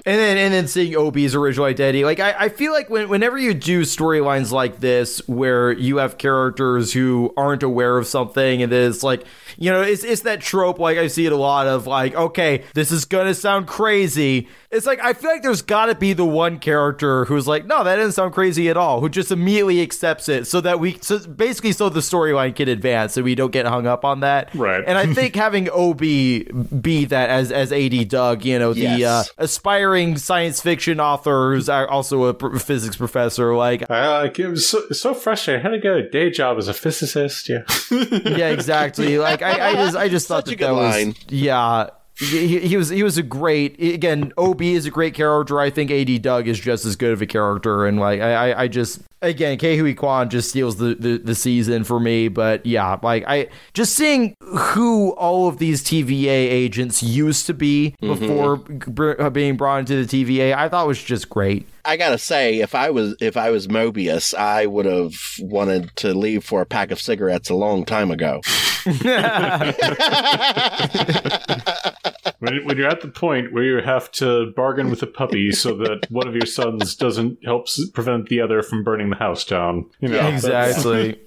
[0.09, 3.37] And then, and then seeing OB's original identity, like I, I feel like when, whenever
[3.37, 8.73] you do storylines like this, where you have characters who aren't aware of something, and
[8.73, 9.27] then it's like,
[9.61, 10.79] you know, it's it's that trope.
[10.79, 14.49] Like I see it a lot of, like, okay, this is gonna sound crazy.
[14.71, 17.83] It's like I feel like there's got to be the one character who's like, no,
[17.85, 21.19] that doesn't sound crazy at all, who just immediately accepts it, so that we, so
[21.19, 24.55] basically, so the storyline can advance, and we don't get hung up on that.
[24.55, 24.85] Right.
[24.87, 29.29] And I think having OB be that as as AD Doug, you know, the Yes.
[29.31, 34.69] uh, aspiring science fiction author who's also a pr- physics professor, like I it was
[34.69, 35.61] so, so frustrating.
[35.67, 37.49] I had to get a day job as a physicist.
[37.49, 37.63] Yeah.
[37.91, 39.19] yeah, exactly.
[39.19, 41.15] Like I, I just I just thought that that good was line.
[41.29, 41.91] yeah.
[42.19, 44.33] He, he was he was a great again.
[44.37, 45.61] Ob is a great character.
[45.61, 48.63] I think Ad Doug is just as good of a character, and like I I,
[48.63, 52.29] I just again Ke Huy Quan just steals the, the the season for me.
[52.29, 57.95] But yeah, like I just seeing who all of these TVA agents used to be
[58.01, 61.67] before br- uh, being brought into the TVA, I thought was just great.
[61.85, 66.15] I gotta say, if I was if I was Mobius, I would have wanted to
[66.15, 68.41] leave for a pack of cigarettes a long time ago.
[72.39, 75.77] when, when you're at the point where you have to bargain with a puppy so
[75.77, 79.87] that one of your sons doesn't help prevent the other from burning the house down.
[80.01, 81.21] You know, that's- Exactly.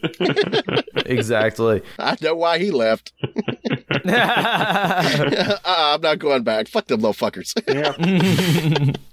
[1.06, 1.82] exactly.
[2.00, 3.12] I know why he left.
[4.06, 6.68] uh, I'm not going back.
[6.68, 7.54] Fuck them little fuckers.
[7.68, 7.92] Yeah.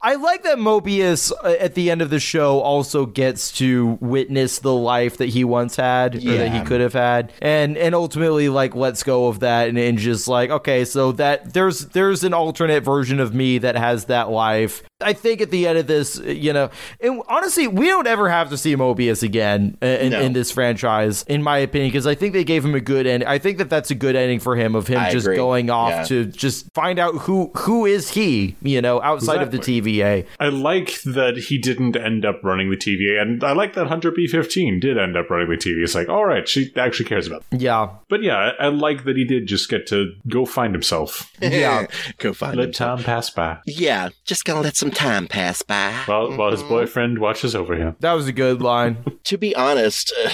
[0.08, 3.98] I, I like that Mobius uh, at the end of the show also gets to
[4.00, 7.94] witness the life that he once had or that he could have had and and
[7.94, 12.24] ultimately like lets go of that and, and just like okay so that there's there's
[12.24, 14.82] an alternate version of me that has that life.
[15.00, 18.50] I think at the end of this, you know, and honestly, we don't ever have
[18.50, 20.20] to see Mobius again uh, in, No.
[20.20, 23.22] in this franchise, in my opinion, because I think they gave him a good end.
[23.22, 25.36] I think that that's a good ending for him of him I just agree.
[25.36, 26.02] going off Yeah.
[26.04, 29.58] to just find out who who is he, you know, outside of the
[29.98, 30.26] TVA.
[30.40, 34.12] I like that he didn't end up running the TVA, and I like that Hunter
[34.12, 35.84] B15 did end up running the TVA.
[35.84, 37.44] It's like, all right, she actually cares about.
[37.50, 37.60] It.
[37.60, 41.32] Yeah, But yeah, I, I like that he did just get to go find himself.
[41.40, 41.86] yeah.
[42.18, 42.72] Go find Let him.
[42.72, 45.92] time pass by Yeah, just gonna let some time pass by.
[46.06, 46.68] while, while his mm-hmm.
[46.68, 47.96] boyfriend watches over him.
[48.00, 49.04] That was a good line.
[49.24, 50.30] to be honest, uh,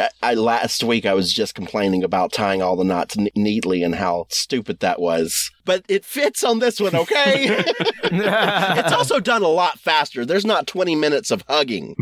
[0.00, 3.82] I, I last week I was just complaining about tying all the knots n- neatly
[3.82, 5.50] and how stupid that was.
[5.66, 7.46] But it fits on this one, okay?
[8.04, 10.24] it's also done a lot faster.
[10.24, 11.96] There's not 20 minutes of hugging.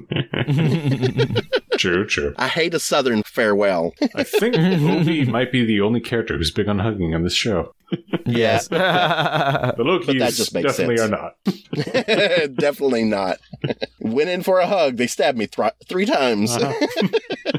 [1.78, 2.34] True, true.
[2.38, 3.94] I hate a southern farewell.
[4.14, 7.74] I think Obi might be the only character who's big on hugging on this show.
[8.26, 8.68] yes.
[8.68, 11.12] The Loki's that just makes definitely sense.
[11.12, 12.56] are not.
[12.56, 13.38] Definitely not.
[14.00, 14.96] Went in for a hug.
[14.96, 16.54] They stabbed me thr three times.
[16.56, 17.53] Uh-huh.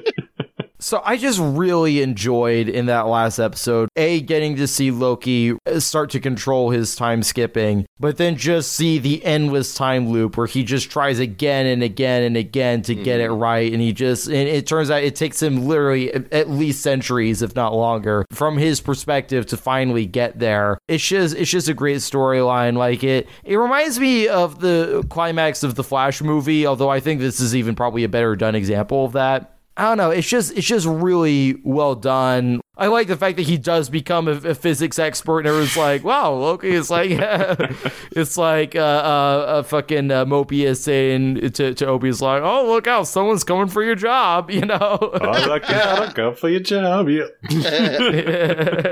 [0.86, 5.80] So I just really enjoyed in that last episode, A, getting to see Loki uh,
[5.80, 10.46] start to control his time skipping, but then just see the endless time loop where
[10.46, 13.42] he just tries again and again and again to get it mm-hmm.
[13.42, 13.74] right.
[13.74, 17.56] And he just, and it turns out it takes him literally at least centuries, if
[17.56, 20.78] not longer, from his perspective to finally get there.
[20.88, 22.78] It's just, it's just a great storyline.
[22.78, 27.22] Like it, it reminds me of the climax of the Flash movie, although I think
[27.22, 29.55] this is even probably a better done example of that.
[29.78, 30.12] I don't know.
[30.12, 32.62] It's just it's just really well done.
[32.78, 36.04] I like the fact that he does become a, a physics expert, and everyone's like,
[36.04, 37.10] "Wow, Loki is like,
[38.12, 42.86] it's like uh, uh, a fucking uh, Mobius saying to to Obi's like, oh look
[42.88, 47.08] out, someone's coming for your job, you know." Oh, look out, go for your job.
[47.08, 47.38] Yep.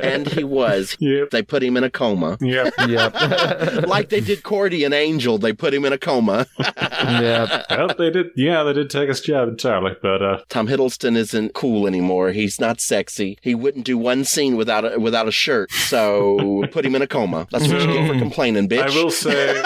[0.03, 0.95] and he was.
[0.99, 1.31] Yep.
[1.31, 2.37] They put him in a coma.
[2.39, 2.73] Yep.
[2.87, 3.13] yep,
[3.87, 5.37] like they did Cordy and Angel.
[5.37, 6.47] They put him in a coma.
[6.57, 7.65] yep.
[7.69, 8.27] well, they did.
[8.37, 12.31] Yeah, they did take his job entirely, but uh, Tom Hiddleston isn't cool anymore.
[12.31, 13.37] He's not sexy.
[13.41, 15.71] He wouldn't do one scene without a, without a shirt.
[15.71, 17.47] So put him in a coma.
[17.49, 18.81] That's what you get for complaining, bitch.
[18.81, 19.63] I will say.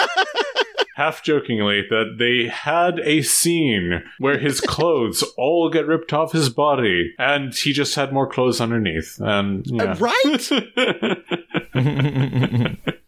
[0.96, 6.48] Half jokingly, that they had a scene where his clothes all get ripped off his
[6.48, 9.16] body, and he just had more clothes underneath.
[9.20, 9.92] And yeah.
[9.92, 10.48] Uh, right?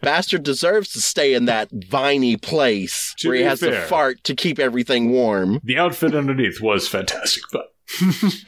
[0.01, 4.36] Bastard deserves to stay in that viney place To where he has to fart to
[4.36, 5.61] keep everything warm.
[5.64, 7.70] the outfit underneath was fantastic, but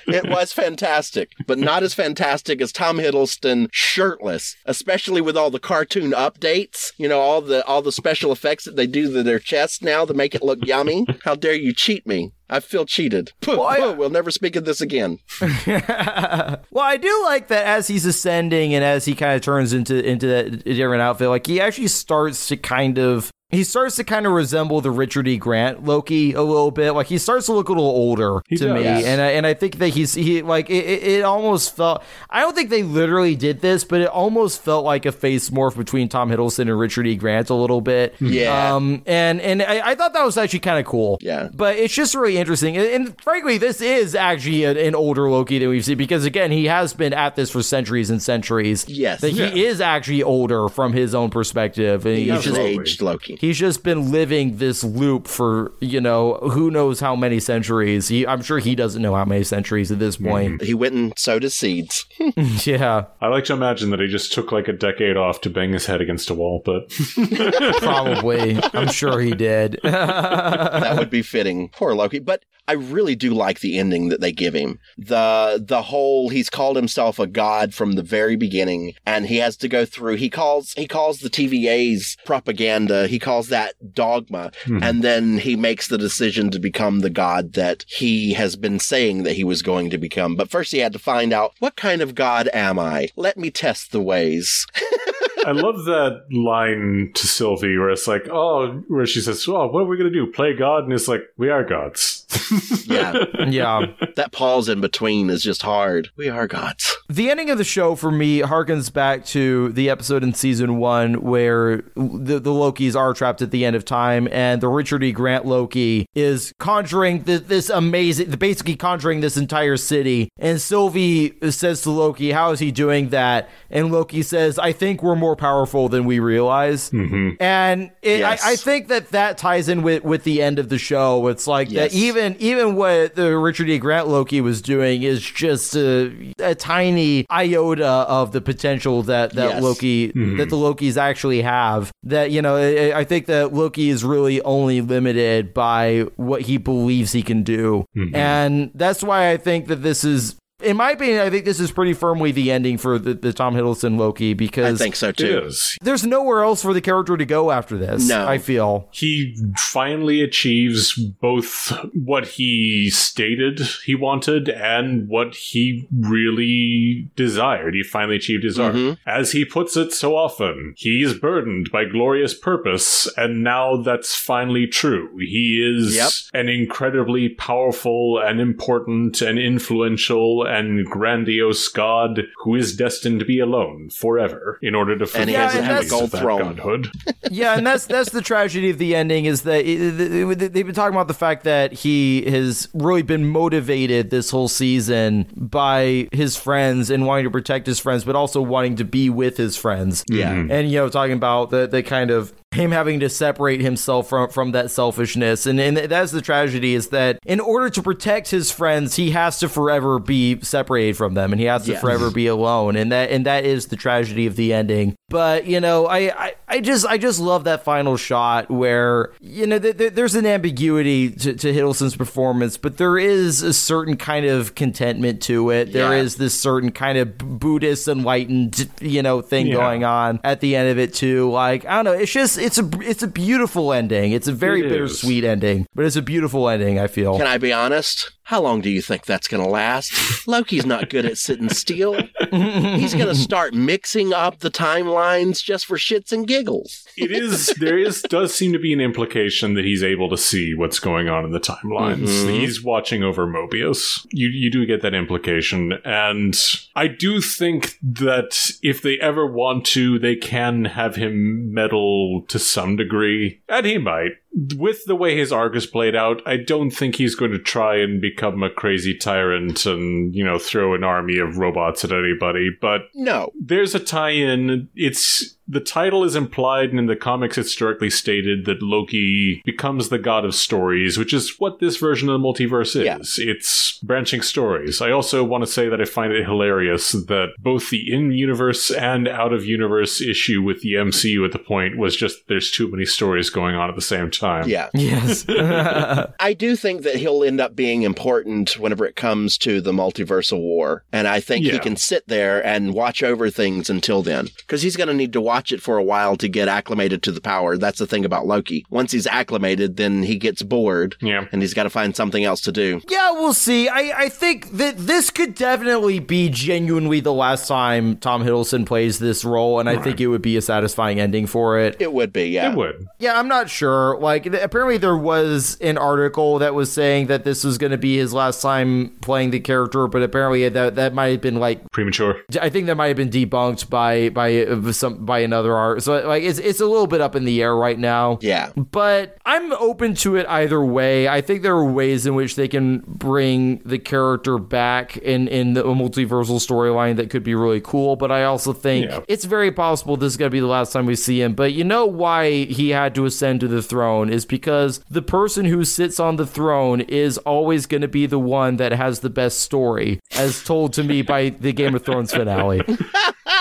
[0.07, 5.59] It was fantastic, but not as fantastic as Tom Hiddleston shirtless, especially with all the
[5.59, 6.93] cartoon updates.
[6.99, 10.05] You know, all the all the special effects that they do to their chests now
[10.05, 11.07] to make it look yummy.
[11.25, 12.33] How dare you cheat me?
[12.51, 13.33] I feel cheated.
[13.41, 15.19] Puh, puh, we'll never speak of this again.
[15.41, 20.05] well, I do like that as he's ascending and as he kind of turns into
[20.05, 24.27] into that different outfit, like he actually starts to kind of he starts to kind
[24.27, 25.37] of resemble the Richard E.
[25.37, 26.93] Grant Loki a little bit.
[26.93, 28.75] Like he starts to look a little older He to does.
[28.75, 32.03] me, and I, and I think that he's he like it, it, it almost felt.
[32.31, 35.77] I don't think they literally did this, but it almost felt like a face morph
[35.77, 37.15] between Tom Hiddleston and Richard E.
[37.15, 38.15] Grant a little bit.
[38.21, 38.75] Yeah.
[38.75, 39.03] Um.
[39.07, 41.19] And and I, I thought that was actually kind of cool.
[41.21, 41.49] Yeah.
[41.53, 45.59] But it's just really interesting, and, and frankly, this is actually an, an older Loki
[45.59, 48.89] than we've seen because again, he has been at this for centuries and centuries.
[48.89, 49.21] Yes.
[49.21, 53.03] that he is actually older from his own perspective, and he's He's just an aged
[53.03, 53.37] Loki.
[53.43, 58.09] He's just been living this loop for you know who knows how many centuries.
[58.09, 60.55] He, I'm sure he doesn't know how many centuries at this point.
[60.55, 60.65] Mm-hmm.
[60.65, 62.07] He went and sowed his seeds.
[62.65, 65.73] yeah, I like to imagine that he just took like a decade off to bang
[65.73, 66.89] his head against a wall, but
[67.79, 68.59] probably.
[68.73, 69.79] I'm sure he did.
[69.83, 71.69] that would be fitting.
[71.71, 72.21] Poor Loki.
[72.21, 74.79] But I really do like the ending that they give him.
[74.97, 79.57] The the whole he's called himself a god from the very beginning, and he has
[79.59, 80.17] to go through.
[80.17, 83.09] He calls he calls the TVA's propaganda.
[83.09, 84.83] He calls that dogma, hmm.
[84.83, 89.23] and then he makes the decision to become the god that he has been saying
[89.23, 90.37] that he was going to become.
[90.37, 93.09] But first, he had to find out what kind of god am I.
[93.17, 94.67] Let me test the ways.
[95.47, 99.81] I love that line to Sylvie where it's like, oh, where she says, oh, what
[99.81, 100.31] are we going to do?
[100.31, 100.85] Play God?
[100.85, 102.21] And it's like, we are gods.
[102.87, 103.25] Yeah.
[103.47, 103.87] Yeah.
[104.17, 106.11] that pause in between is just hard.
[106.17, 106.97] We are gods.
[107.09, 111.23] The ending of the show for me harkens back to the episode in season one
[111.23, 115.13] where the, the Lokis are trapped at the end of time, and the Richard E.
[115.13, 120.29] Grant Loki is conjuring th- this amazing, basically conjuring this entire city.
[120.39, 123.49] And Sylvie says to Loki, How is he doing that?
[123.71, 126.91] And Loki says, I think we're more powerful than we realize.
[126.91, 127.43] Mm-hmm.
[127.43, 128.45] And it, Yes.
[128.45, 131.27] I, I think that that ties in with, with the end of the show.
[131.29, 131.93] It's like Yes.
[131.93, 133.79] that even even what the Richard E.
[133.79, 139.51] Grant Loki was doing is just a, a tiny iota of the potential that that
[139.51, 139.63] Yes.
[139.63, 140.37] Loki mm-hmm.
[140.37, 141.93] that the Lokis actually have.
[142.05, 146.57] That you know, I, I think that Loki is really only limited by what he
[146.59, 148.15] believes he can do, mm-hmm.
[148.15, 150.37] and that's why I think that this is.
[150.63, 153.55] In my opinion, I think this is pretty firmly the ending for the, the Tom
[153.55, 155.51] Hiddleston Loki because I think so too.
[155.83, 158.09] there's nowhere else for the character to go after this.
[158.09, 158.27] No.
[158.27, 158.89] I feel.
[158.93, 167.75] He finally achieves both what he stated he wanted and what he really desired.
[167.75, 168.75] He finally achieved his arc.
[168.75, 169.09] Mm-hmm.
[169.09, 174.67] As he puts it so often, he's burdened by glorious purpose, and now that's finally
[174.67, 175.11] true.
[175.19, 176.11] He is Yep.
[176.35, 183.39] an incredibly powerful and important and influential and grandiose god who is destined to be
[183.39, 186.11] alone forever in order to And he fulfill has the to have a duties gold
[186.11, 186.39] that throne.
[186.57, 186.91] godhood.
[187.31, 191.09] yeah, and that's that's the tragedy of the ending is that they've been talking about
[191.09, 197.07] the fact that he has really been motivated this whole season by his friends and
[197.07, 200.05] wanting to protect his friends, but also wanting to be with his friends.
[200.09, 200.33] Yeah.
[200.33, 204.29] and you know, talking about the the kind of him having to separate himself from
[204.31, 208.51] from that selfishness, and and that's the tragedy is that in order to protect his
[208.51, 211.81] friends, he has to forever be separated from them, and he has to Yes.
[211.81, 214.95] forever be alone, and that and that is the tragedy of the ending.
[215.09, 219.47] But you know, I I, I just I just love that final shot where you
[219.47, 223.97] know th- th- there's an ambiguity to, to Hiddleston's performance, but there is a certain
[223.97, 225.73] kind of contentment to it.
[225.73, 226.03] There Yeah.
[226.03, 229.55] is this certain kind of Buddhist enlightened you know thing Yeah.
[229.55, 231.31] going on at the end of it too.
[231.31, 234.13] Like I don't know, it's just it's a it's a beautiful ending.
[234.13, 236.79] It's a very It bittersweet ending, but it's a beautiful ending.
[236.79, 237.17] I feel.
[237.17, 238.11] Can I be honest?
[238.33, 239.93] How long do you think that's going to last?
[240.27, 241.93] Loki's not good at sitting still.
[242.31, 246.89] He's going to start mixing up the timelines just for shits and giggles.
[246.97, 250.55] It is there is does seem to be an implication that he's able to see
[250.55, 252.09] what's going on in the timelines.
[252.09, 252.41] Mhm.
[252.41, 254.07] He's watching over Mobius.
[254.13, 256.37] You you do get that implication, and
[256.77, 262.39] I do think that if they ever want to, they can have him meddle to
[262.39, 264.13] some degree, and he might.
[264.57, 267.77] With the way his arc is played out, I don't think he's going to try
[267.77, 272.49] and become a crazy tyrant and you know throw an army of robots at anybody.
[272.59, 273.31] But No.
[273.39, 274.69] there's a tie-in.
[274.75, 279.89] It's the title is implied, and in the comics, it's directly stated that Loki becomes
[279.89, 282.85] the god of stories, which is what this version of the multiverse is.
[282.85, 282.99] Yeah.
[283.31, 284.81] It's branching stories.
[284.81, 289.09] I also want to say that I find it hilarious that both the in-universe and
[289.09, 293.57] out-of-universe issue with the MCU at the point was just there's too many stories going
[293.57, 294.49] on at the same time.
[294.49, 294.69] Yeah.
[294.83, 295.25] Yes.
[296.19, 300.41] I do think that he'll end up being important whenever it comes to the multiversal
[300.41, 300.85] war.
[300.93, 304.29] And I think he can sit there and watch over things until then.
[304.39, 307.13] Because he's going to need to watch it for a while to get acclimated to
[307.13, 307.57] the power.
[307.57, 308.67] That's the thing about Loki.
[308.69, 310.97] Once he's acclimated, then he gets bored.
[311.01, 311.27] Yeah.
[311.33, 312.81] And he's got to find something else to do.
[312.89, 313.69] Yeah, we'll see.
[313.69, 318.99] I, I think that this could definitely be genuinely the last time Tom Hiddleston plays
[318.99, 321.77] this role, and I think it would be a satisfying ending for it.
[321.81, 322.53] It would be, yeah.
[322.53, 322.87] It would.
[322.99, 323.99] Yeah, I'm not sure.
[323.99, 327.79] Like, th- apparently there was an article that was saying that this was going to
[327.79, 331.71] be his last time playing the character, but apparently that that might have been like
[331.71, 332.21] Premature.
[332.41, 335.83] I think that might have been debunked by by uh, some by another art.
[335.83, 338.19] So like it's it's a little bit up in the air right now.
[338.21, 338.51] Yeah.
[338.57, 341.09] But I'm open to it either way.
[341.09, 345.55] I think there are ways in which they can bring the character back in in
[345.55, 347.97] the multiversal storyline that could be really cool.
[347.97, 349.01] But I also think Yeah.
[349.09, 351.35] it's very possible this is going to be the last time we see him.
[351.35, 355.45] But you know why he had to ascend to the throne is because the person
[355.47, 359.11] who sits on the throne is always going to be the one that has the
[359.11, 362.63] best story, as told to me by the Game of Thrones finale.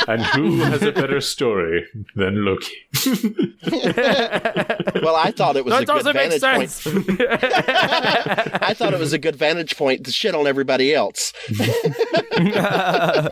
[0.08, 1.71] And who has a better story
[2.16, 2.76] than Loki?
[5.02, 6.84] Well, I thought it was That a good vantage sense.
[6.84, 7.22] point.
[8.62, 11.34] I thought it was a good vantage point to shit on everybody else.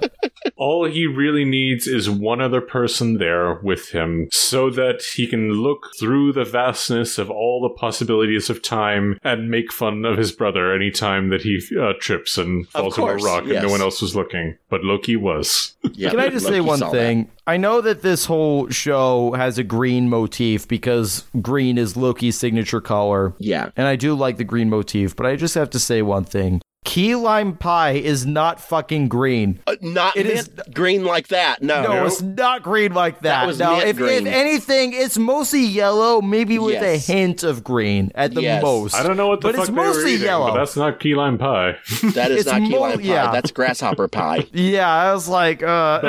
[0.58, 5.52] All he really needs is one other person there with him so that he can
[5.52, 10.32] look through the vastness of all the possibilities of time and make fun of his
[10.32, 13.64] brother anytime that he uh, trips and falls on a course, rock and yes.
[13.64, 14.58] no one else was looking.
[14.70, 15.76] But Loki was.
[15.94, 17.30] Yeah, Can I just say one saw thing?
[17.50, 22.80] I know that this whole show has a green motif because green is Loki's signature
[22.80, 23.34] color.
[23.40, 23.72] Yeah.
[23.76, 26.62] And I do like the green motif, but I just have to say one thing.
[26.86, 29.60] Key lime pie is not fucking green.
[29.68, 31.62] Uh, not It mint is- green like that.
[31.62, 31.84] No.
[31.84, 33.42] No, it's not green like that.
[33.42, 34.26] That was no, mint if, green.
[34.26, 37.08] if anything, it's mostly yellow, maybe with Yes.
[37.10, 38.64] a hint of green at the Yes.
[38.64, 38.96] most.
[38.96, 40.48] I don't know what the but fuck it's they were mostly eating, yellow.
[40.52, 41.76] but that's not key lime pie.
[42.16, 43.04] that is not key mo- lime pie.
[43.04, 43.32] yeah.
[43.34, 44.48] That's grasshopper pie.
[44.54, 46.00] yeah, I was like, uh,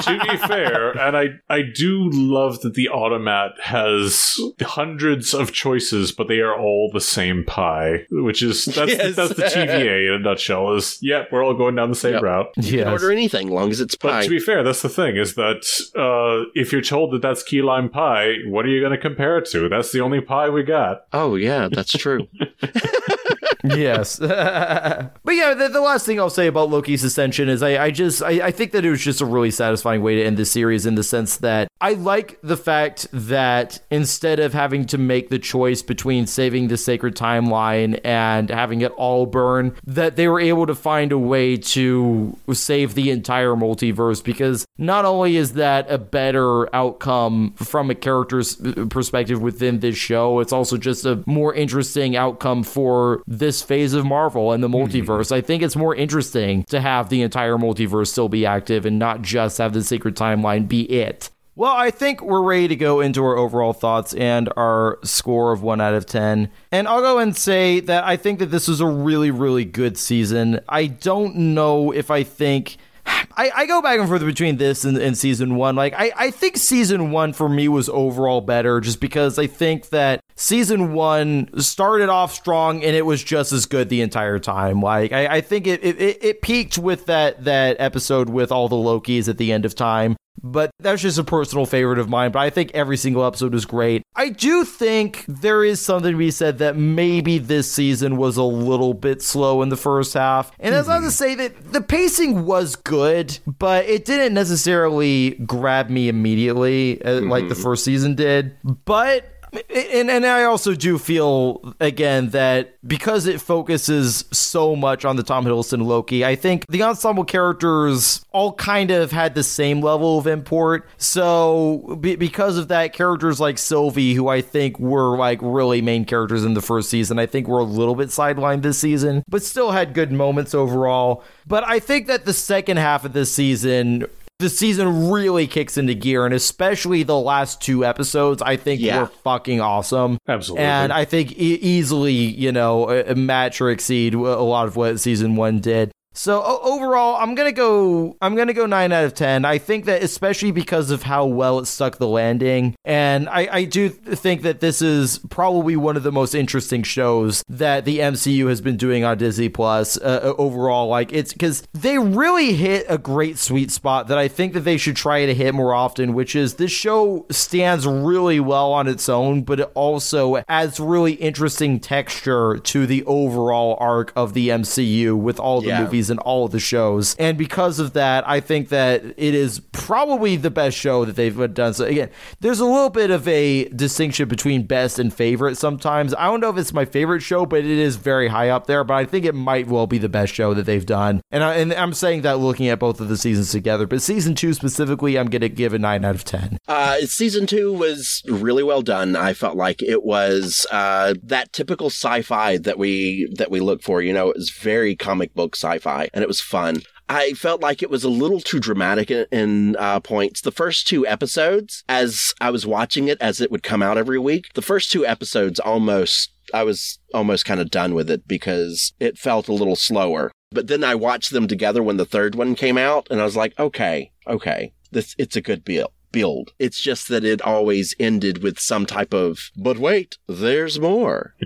[0.00, 6.10] to be fair, and I I do love that the automat has hundreds of choices,
[6.10, 9.14] but they are all the same pie, which is that's Yes.
[9.14, 10.72] that's the TVA in a nutshell.
[10.74, 12.22] Is yeah, we're all going down the same Yep.
[12.22, 12.46] route.
[12.56, 12.84] You yes.
[12.84, 14.22] can order anything, long as it's But pie.
[14.24, 15.64] to be fair, that's the thing is that
[15.96, 19.38] uh, if you're told that that's key lime pie, what are you going to compare
[19.38, 19.68] it to?
[19.68, 21.02] That's the only pie we got.
[21.12, 22.26] oh yeah, that's true.
[23.64, 24.18] yes.
[24.18, 28.22] but yeah, the, the last thing I'll say about Loki's ascension is I, I just
[28.22, 30.86] I, I think that it was just a really satisfying way to end the series
[30.86, 35.38] in the sense that I like the fact that instead of having to make the
[35.38, 40.66] choice between saving the sacred timeline and having it all burn, that they were able
[40.66, 45.98] to find a way to save the entire multiverse because not only is that a
[45.98, 51.54] better outcome from a character's uh, perspective within this show, it's also just a more
[51.54, 55.10] interesting outcome for this phase of Marvel and the mm-hmm.
[55.10, 55.32] multiverse.
[55.32, 59.22] I think it's more interesting to have the entire multiverse still be active and not
[59.22, 61.30] just have the secret timeline be it.
[61.56, 65.62] Well, I think we're ready to go into our overall thoughts and our score of
[65.62, 66.48] 1 out of 10.
[66.70, 69.98] And I'll go and say that I think that this was a really, really good
[69.98, 70.60] season.
[70.68, 72.76] I don't know if I think.
[73.04, 75.74] I, I go back and forth between this and, and season one.
[75.74, 79.88] Like, I, I think season one for me was overall better just because I think
[79.88, 84.80] that season one started off strong and it was just as good the entire time.
[84.80, 88.76] Like, I, I think it, it, it peaked with that, that episode with all the
[88.76, 92.32] Lokis at the end of time but that's just a personal favorite of mine.
[92.32, 94.02] But I think every single episode was great.
[94.16, 98.42] I do think there is something to be said that maybe this season was a
[98.42, 100.52] little bit slow in the first half.
[100.58, 105.90] And that's not to say that the pacing was good, but it didn't necessarily grab
[105.90, 108.56] me immediately uh, like the first season did.
[108.84, 115.16] But and and I also do feel again that because it focuses so much on
[115.16, 119.80] the Tom Hiddleston Loki, I think the ensemble characters all kind of had the same
[119.80, 120.88] level of import.
[120.98, 126.04] So be, because of that, characters like Sylvie, who I think were like really main
[126.04, 129.42] characters in the first season, I think were a little bit sidelined this season, but
[129.42, 131.24] still had good moments overall.
[131.46, 134.06] But I think that the second half of this season
[134.40, 139.00] the season really kicks into gear, and especially the last two episodes, I think Yeah.
[139.02, 140.18] were fucking awesome.
[140.26, 140.64] Absolutely.
[140.64, 144.98] And I think e- easily, you know, uh, match or exceed a lot of what
[144.98, 145.92] season one did.
[146.12, 148.16] So overall, I'm gonna go.
[148.20, 149.44] I'm gonna go nine out of ten.
[149.44, 153.64] I think that especially because of how well it stuck the landing, and I, I
[153.64, 158.48] do think that this is probably one of the most interesting shows that the MCU
[158.48, 159.96] has been doing on Disney Plus.
[159.98, 164.52] Uh, overall, like it's because they really hit a great sweet spot that I think
[164.54, 166.12] that they should try to hit more often.
[166.12, 171.12] Which is this show stands really well on its own, but it also adds really
[171.14, 175.82] interesting texture to the overall arc of the MCU with all the Yeah.
[175.84, 177.14] movies and all of the shows.
[177.16, 181.54] And because of that, I think that it is probably the best show that they've
[181.54, 181.74] done.
[181.74, 186.14] So again, there's a little bit of a distinction between best and favorite sometimes.
[186.14, 188.84] I don't know if it's my favorite show, but it is very high up there.
[188.84, 191.20] But I think it might well be the best show that they've done.
[191.30, 193.86] And, I, and I'm saying that looking at both of the seasons together.
[193.86, 196.58] But season two specifically, I'm going to give a 9 out of 10.
[196.68, 199.16] Uh, season two was really well done.
[199.16, 204.02] I felt like it was uh, that typical sci-fi that we that we look for.
[204.02, 205.56] You know, it was very comic book
[205.90, 206.82] sci-fi, and it was fun.
[207.08, 210.40] I felt like it was a little too dramatic in, in uh, points.
[210.40, 214.18] The first two episodes, as I was watching it, as it would come out every
[214.18, 218.92] week, the first two episodes almost, I was almost kind of done with it because
[219.00, 220.30] it felt a little slower.
[220.52, 223.36] But then I watched them together when the third one came out, and I was
[223.36, 225.92] like, okay, okay, this it's a good deal.
[226.12, 226.52] Build.
[226.58, 231.34] It's just that it always ended with some type of, but wait, there's more.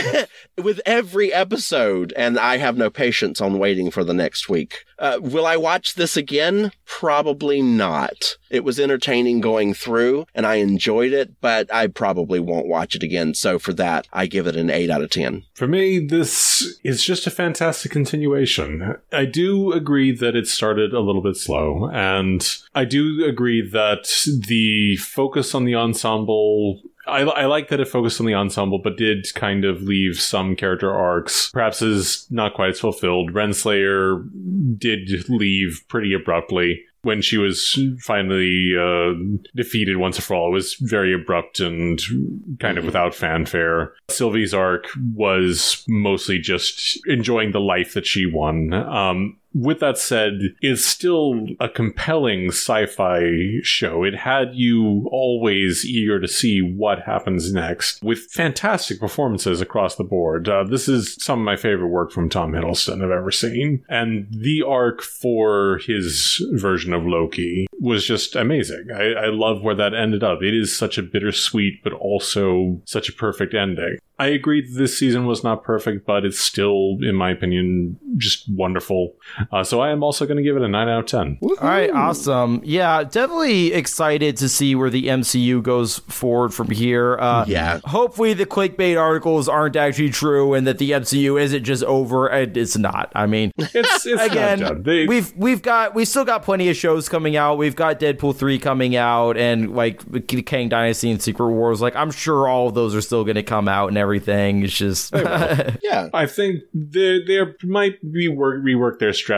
[0.62, 4.84] with every episode, and I have no patience on waiting for the next week.
[5.02, 6.70] Uh, will I watch this again?
[6.86, 8.36] Probably not.
[8.50, 13.02] It was entertaining going through, and I enjoyed it, but I probably won't watch it
[13.02, 13.34] again.
[13.34, 15.42] So for that, I give it an 8 out of 10.
[15.54, 18.94] For me, this is just a fantastic continuation.
[19.10, 24.04] I do agree that it started a little bit slow, and I do agree that
[24.46, 28.96] the focus on the ensemble I, I, like that it focused on the ensemble, but
[28.96, 33.32] did kind of leave some character arcs, perhaps is not quite as fulfilled.
[33.32, 34.24] Renslayer
[34.78, 39.12] did leave pretty abruptly when she was finally uh,
[39.54, 40.48] defeated once and for all.
[40.48, 42.00] It was very abrupt and
[42.60, 43.92] kind of without fanfare.
[44.08, 48.72] Sylvie's arc was mostly just enjoying the life that she won.
[48.72, 54.04] Um, with that said, it's still a compelling sci fi show.
[54.04, 60.04] It had you always eager to see what happens next with fantastic performances across the
[60.04, 60.48] board.
[60.48, 63.84] Uh, this is some of my favorite work from Tom Hiddleston I've ever seen.
[63.88, 68.86] And the arc for his version of Loki was just amazing.
[68.94, 70.42] I, I love where that ended up.
[70.42, 73.98] It is such a bittersweet, but also such a perfect ending.
[74.18, 78.44] I agree that this season was not perfect, but it's still, in my opinion, just
[78.48, 79.14] wonderful.
[79.50, 81.38] Uh, so I am also going to give it a 9 out of 10.
[81.42, 82.60] All right, awesome.
[82.64, 87.18] Yeah, definitely excited to see where the MCU goes forward from here.
[87.18, 87.80] Uh, Yeah.
[87.84, 92.26] Hopefully, the clickbait articles aren't actually true and that the MCU isn't just over.
[92.28, 93.10] And It's not.
[93.14, 94.82] I mean, It's, it's again, not done.
[94.82, 97.56] They, we've we've got we still got plenty of shows coming out.
[97.58, 101.80] We've got Deadpool three coming out, and like the Kang Dynasty and Secret Wars.
[101.80, 104.62] Like I'm sure all of those are still going to come out and everything.
[104.62, 105.12] It's just
[105.82, 106.08] Yeah.
[106.12, 109.31] I think they they might rework rework their strategy,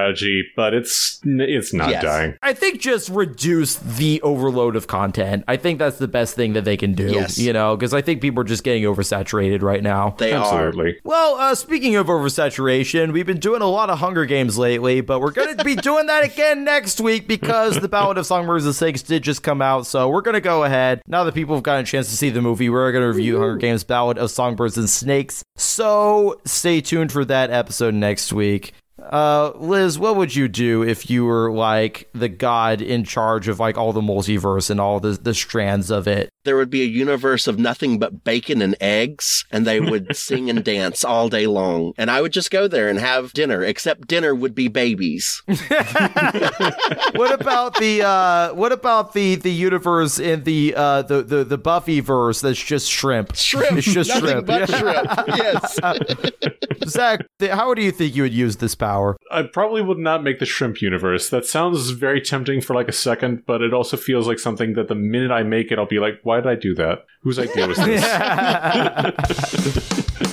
[0.57, 2.03] but it's it's not Yes.
[2.03, 2.35] dying.
[2.43, 5.45] I think just reduce the overload of content.
[5.49, 7.11] I think that's the best thing that they can do.
[7.11, 7.39] Yes.
[7.39, 10.15] You know, because I think people are just getting oversaturated right now.
[10.19, 10.67] They are.
[10.69, 11.01] Absolutely.
[11.05, 15.21] Well, uh, speaking of oversaturation, we've been doing a lot of Hunger Games lately, but
[15.21, 18.75] we're going to be doing that again next week because the Ballad of Songbirds and
[18.75, 19.87] Snakes did just come out.
[19.87, 21.03] So we're going to go ahead.
[21.07, 23.39] Now that people have gotten a chance to see the movie, we're going to review
[23.39, 25.43] Hunger Games Ballad of Songbirds and Snakes.
[25.57, 28.73] So stay tuned for that episode next week.
[29.11, 33.61] Uh, Liz, what would you do if you were like the god in charge of
[33.61, 36.31] like all the multiverse and all the, the strands of it?
[36.45, 40.51] There would be a universe of nothing but bacon and eggs, and they would sing
[40.51, 41.93] and dance all day long.
[41.97, 45.43] And I would just go there and have dinner, except dinner would be babies.
[47.15, 51.59] what about the uh what about the the universe in the uh the the, the
[51.59, 53.35] Buffy verse that's just shrimp?
[53.37, 53.79] Shrimp.
[53.79, 54.47] It's just nothing shrimp.
[54.47, 55.09] but shrimp.
[55.29, 55.79] Yes.
[56.87, 59.17] Zach, how do you think you would use this power?
[59.31, 61.31] I probably would not make the shrimp universe.
[61.31, 64.89] That sounds very tempting for like a second, but it also feels like something that
[64.89, 67.05] the minute I make it, I'll be like, why did I do that?
[67.23, 68.05] Whose idea was this?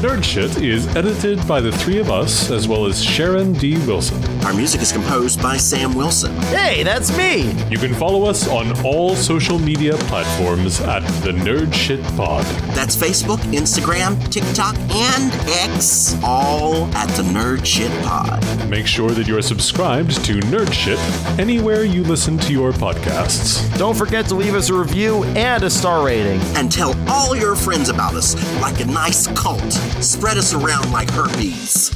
[0.00, 3.76] Nerd Shit is edited by the three of us, as well as Sharon D.
[3.84, 4.22] Wilson.
[4.44, 6.36] Our music is composed by Sam Wilson.
[6.52, 7.50] hey, that's me.
[7.68, 12.44] You can follow us on all social media platforms at the Nerd Shit Pod.
[12.76, 15.32] That's Facebook, Instagram, TikTok, and
[15.72, 18.40] X, all at the Nerd Shit Pod.
[18.70, 21.00] Make sure that you're subscribed to Nerd Shit
[21.40, 23.76] anywhere you listen to your podcasts.
[23.76, 26.40] Don't forget to leave us a review and a star rating.
[26.56, 29.58] And tell all your friends about us like a nice cult.
[30.02, 31.90] Spread us around like herpes.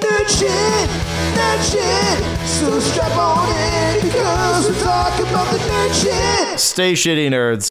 [0.00, 0.90] Nerd shit,
[1.36, 2.48] nerd shit.
[2.48, 6.60] So strap on in because we're talking about the nerd shit.
[6.60, 7.68] Stay shitty, nerds.